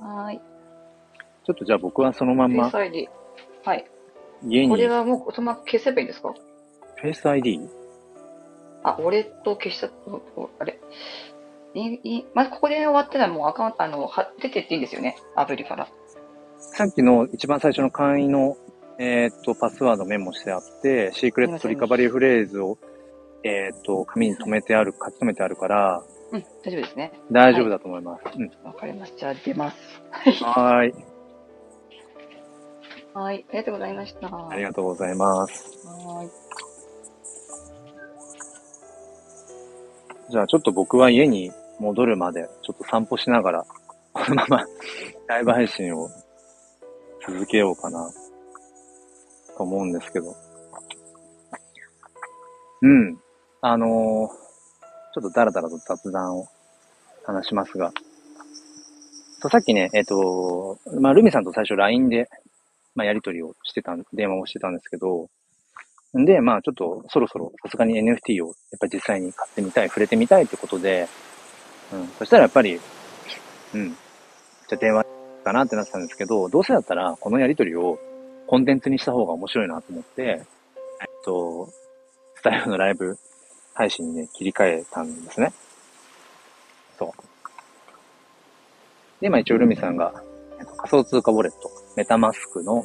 [0.00, 0.51] はい。
[1.44, 3.08] ちょっとじゃあ僕はそのまんまフェイス ID。
[3.64, 3.86] はい。
[4.44, 6.34] 家にこれはもうそのまま消せばいいんですか？
[6.96, 7.60] フェイス ID?
[8.84, 10.80] あ、ウォレット消した、おおあれ
[11.74, 15.16] いいまずここで終わったらもうアカウント、あの、は出てっていいんですよね？
[15.36, 15.88] アプリから。
[16.58, 18.56] さっきの一番最初の簡易の、
[18.98, 22.78] えーっと、パスワードメモしてあって、シークレットリカバリーフレーズを、
[23.42, 27.12] えーっと、紙に留めてある、書き留めてあるから、うん、大丈夫ですね。
[27.30, 28.22] 大丈夫だと思います。
[28.36, 28.50] うん。
[28.64, 29.18] わかりました。
[29.18, 29.76] じゃあ出ます。
[30.44, 31.11] はーい。
[33.14, 33.44] はい。
[33.48, 34.48] ありがとうございました。
[34.50, 35.64] ありがとうございます。
[35.86, 36.30] はい。
[40.30, 43.66] じゃあちょっと僕は家に戻るまで、ちょっと散歩しながら、
[44.12, 44.64] このまま
[45.26, 46.08] ライブ配信を
[47.26, 48.10] 続けようかな、
[49.56, 50.34] と思うんですけど。
[52.82, 53.18] うん。
[53.60, 54.42] あのー
[55.14, 56.46] ちょっとダラダラと雑談を
[57.24, 57.92] 話しますが。
[59.40, 62.28] そうさっきね、えっ、と、まあ、ルミさんと最初 LINE で、
[62.94, 65.28] まあ、やりとりをしてた、電話をしてたんですけど、
[66.18, 71.08] んで、まあちょっとそろそろさすがに NFT をやっぱり実際に買ってみたい、触れてみたいってことで、
[71.92, 72.78] うん、そしたらやっぱり、
[73.74, 73.96] うん、
[74.68, 75.04] じゃ電話
[75.44, 77.98] かなってなってたんですけど、どうせだったらこのやりとりを
[78.46, 80.44] コンテンツにした方が面白いなと思って、えっ
[81.24, 81.70] と、
[82.36, 83.16] スタイルのライブ
[83.74, 85.52] 配信にね、切り替えたんですね。
[86.98, 87.10] そう。
[89.22, 90.12] で、まあ一応ルミさんが、
[90.78, 92.84] 仮想通貨ウォレット、メタマスクの、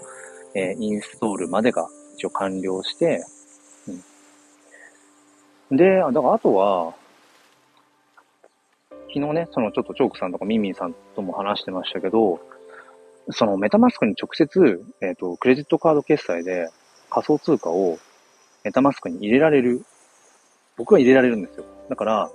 [0.53, 3.23] えーインストールまでが一応完了して、
[5.69, 5.77] うん。
[5.77, 6.95] で、だからあとは、
[9.13, 12.39] 昨日ね、そのちょっとチョークさんとかミンミンさんとも話してましたけど、
[13.29, 16.69] そのメタマスクに直接、えっ、と、クレジットカード決済で
[17.09, 17.97] 仮想通貨を
[18.63, 19.83] メタマスクに入れられる。
[20.77, 21.65] 僕は入れられるんですよ。
[21.89, 22.31] だから、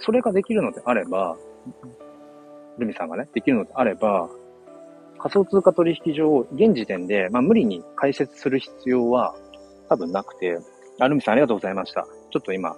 [0.00, 1.36] それができるのであれば、
[2.78, 4.28] ルミさんがね、できるのであれば、
[5.26, 9.34] 仮想通貨取引上、現時点で、まあ、無理に解説する必要は
[9.88, 10.58] 多分なくて、
[11.00, 12.06] あ、ルミさんありがとうございました。
[12.30, 12.76] ちょっと今、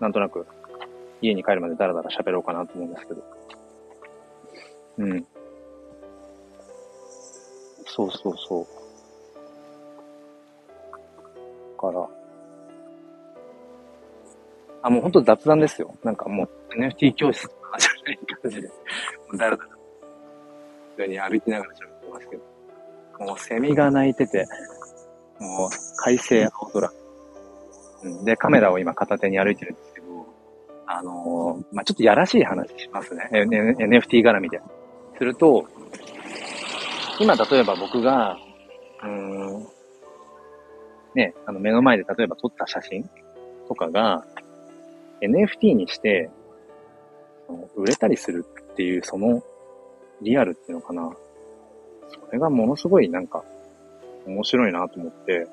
[0.00, 0.46] なんとなく、
[1.20, 3.22] 家に帰るまでダラダラ喋ろうかなと思うんですけど。
[4.98, 5.26] うん。
[7.84, 8.66] そうそうそう。
[11.78, 12.08] から、
[14.82, 15.94] あ、もう本当雑談ですよ。
[16.02, 18.74] なんかもう NFT 教室とかじゃない感じで、も
[19.34, 19.77] うだらだら、
[20.98, 22.42] 普通に歩きながら喋ってますけど。
[23.24, 24.48] もうセミが鳴いてて、
[25.38, 26.92] もう快晴青空。
[28.02, 30.06] うん、で、カメラを今片手に歩いてるんですけど、
[30.86, 33.28] あのーまあ、ちょっとやらしい話しますね。
[33.32, 34.60] NFT 絡みで。
[35.16, 35.66] すると、
[37.20, 38.36] 今例えば僕が、
[39.02, 39.66] うーん、
[41.14, 43.08] ね、あの目の前で例えば撮った写真
[43.68, 44.24] とかが
[45.20, 46.28] NFT にして、
[47.76, 49.42] 売れたりするっていうその
[50.22, 51.10] リアルっていうのかな。
[52.08, 53.44] それがものすごいなんか
[54.26, 55.46] 面白いなと思って、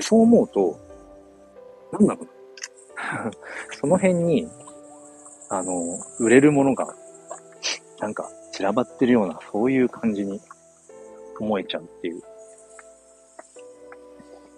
[0.00, 0.78] そう思うと、
[1.92, 2.28] なんだろう。
[3.76, 4.48] その辺に、
[5.48, 6.94] あの、売れるものが、
[8.00, 10.40] なんか散らばってるような、そういう感じに
[11.38, 12.22] 思えちゃうっていう。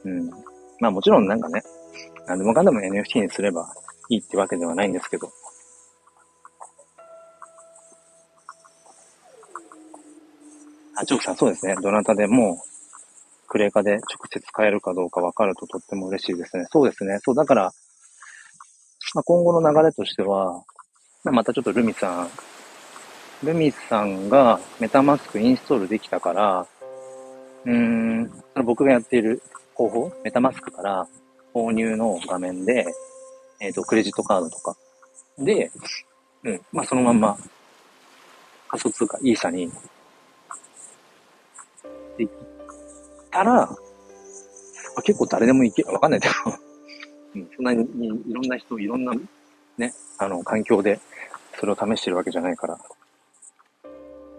[0.04, 0.30] うん。
[0.80, 1.62] まあもちろんなんかね、
[2.26, 3.74] なんでもかんでも NFT にすれば
[4.08, 5.30] いいってわけではないんですけど。
[11.05, 11.74] チョークさんそうですね。
[11.82, 12.62] どなたでも、
[13.48, 14.02] クレカで直
[14.32, 16.66] 接買えるかどうか分かるととっても嬉しいですね。
[16.70, 17.18] そうですね。
[17.22, 17.72] そう、だから、
[19.14, 20.64] まあ、今後の流れとしては、
[21.24, 22.30] またちょっとルミさん、
[23.44, 26.66] ルミさんがメタマスクインストールできたから、
[27.64, 28.30] うーん、
[28.64, 29.42] 僕がやっている
[29.74, 31.07] 方法、メタマスクから
[31.55, 32.86] 購入の画面で、
[33.61, 34.76] えっ、と、クレジットカードとか
[35.38, 35.70] で、
[36.42, 37.38] うん、まあそのまんま
[38.68, 39.70] 仮想通貨、イーサに
[42.16, 42.30] でき
[43.30, 43.62] たら、
[44.96, 46.34] あ結構誰でもいけ、わかんないけど、
[47.34, 49.12] うん、そんなにいろんな人、いろんな
[49.76, 51.00] ね、あの、環境で
[51.58, 52.80] それを試してるわけじゃないから、わ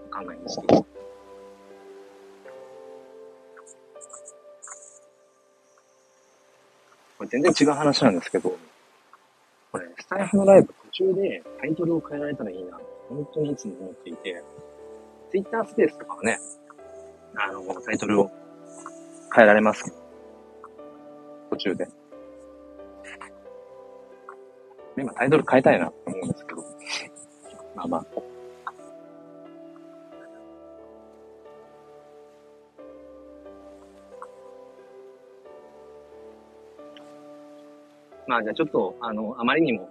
[0.09, 0.85] かんないんですけど。
[7.17, 8.57] これ全然違う話なんですけど、
[9.71, 12.77] これ、スタイフのライブ途中でタイトルを変えられたらいいな、
[13.09, 14.43] 本当にいつも思っていて、
[15.31, 16.39] ツイッタースペースとかはね、
[17.37, 18.31] あの、タイトルを
[19.33, 19.93] 変えられます
[21.49, 21.87] 途中で。
[24.97, 26.63] 今タイトル変えたいなと思うんですけど。
[27.75, 28.05] まあまあ。
[38.27, 39.87] まあじゃあちょっと、あの、あまりにも、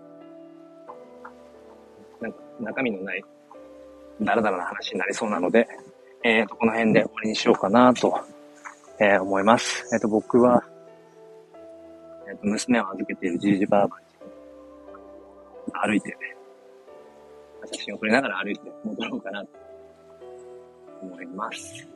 [2.20, 3.24] なんか中身のない、
[4.20, 5.68] ダラダラな話になりそうなので、
[6.27, 8.18] えっ、と、この辺で終わりにしようかなと、
[8.99, 9.87] えー思います。
[9.93, 10.64] えっ、と、僕は、
[12.27, 16.16] えっ、と、娘を預けているじいじばあばに歩いて、
[17.70, 19.49] 写真を撮りながら歩いて戻ろうかなと
[21.03, 21.87] 思います。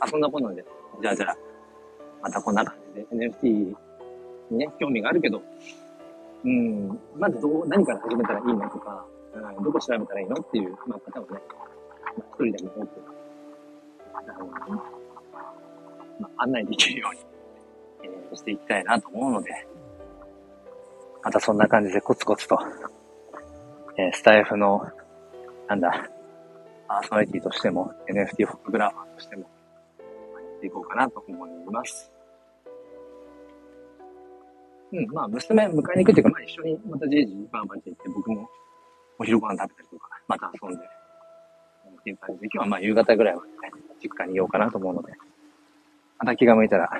[0.00, 0.64] あ、そんなことで、
[1.02, 1.36] じゃあじゃあ、
[2.22, 3.76] またこんな感じで NFT に
[4.52, 5.42] ね、興味があるけど、
[6.42, 9.04] うん、まずどう、何から始めたらいいのとか、
[9.36, 10.36] うん、どこ調べたらいいの？
[10.36, 12.90] っていう、まあ、方をね、まあ一人でも多く、
[14.14, 14.46] あの、
[16.20, 17.20] まあ、案内できるように、
[18.04, 19.50] えーしていきたいなと思うので、
[21.22, 22.58] またそんな感じでコツコツと、
[23.96, 24.86] えースタイフの、
[25.68, 26.10] なんだ、
[26.88, 29.46] パーソナリティとしても、NFT フォトグラファーとしても、や
[30.58, 32.12] っていこうかなと思います。
[34.92, 38.48] うん、まあ、娘迎えに行くっていうか、まあ一緒にまたじいじバーバーって行って、僕も
[39.18, 43.56] お昼ご飯食べたりとか、また遊んで、っていう感じで、今日はまあ夕方ぐらいまでね、
[44.02, 45.12] 実家にいようかなと思うので、
[46.18, 46.90] また気が向いたら、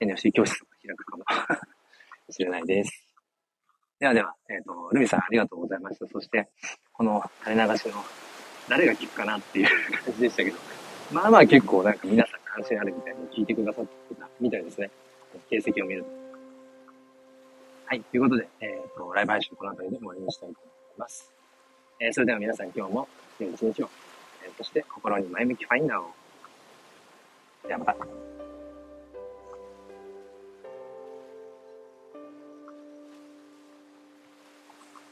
[0.00, 1.24] NFC 教室を開くかも
[2.30, 3.12] しれないです。
[4.00, 6.08] ではでは、えっ、と、ルミさんありがとうございました。
[6.08, 6.48] そして、
[6.92, 8.02] この垂れ流しの、
[8.68, 9.68] 誰が聞くかなっていう
[10.04, 10.58] 感じでしたけど、
[11.12, 14.90] まあまあ結構なんか皆さん関心あるみたいに聞いてくださってたみたいですね。
[15.48, 16.08] 形跡を見ると。
[17.86, 18.00] はい。
[18.02, 21.28] ということで、えっ、と、ライブ配信この辺りで終わりにしたいと思いますます。
[22.00, 23.08] えーそれでは皆さん今日も
[23.40, 23.90] 良い一日を、
[24.44, 26.10] えーそして心に前向きファインダーを。
[27.66, 28.41] ではまた。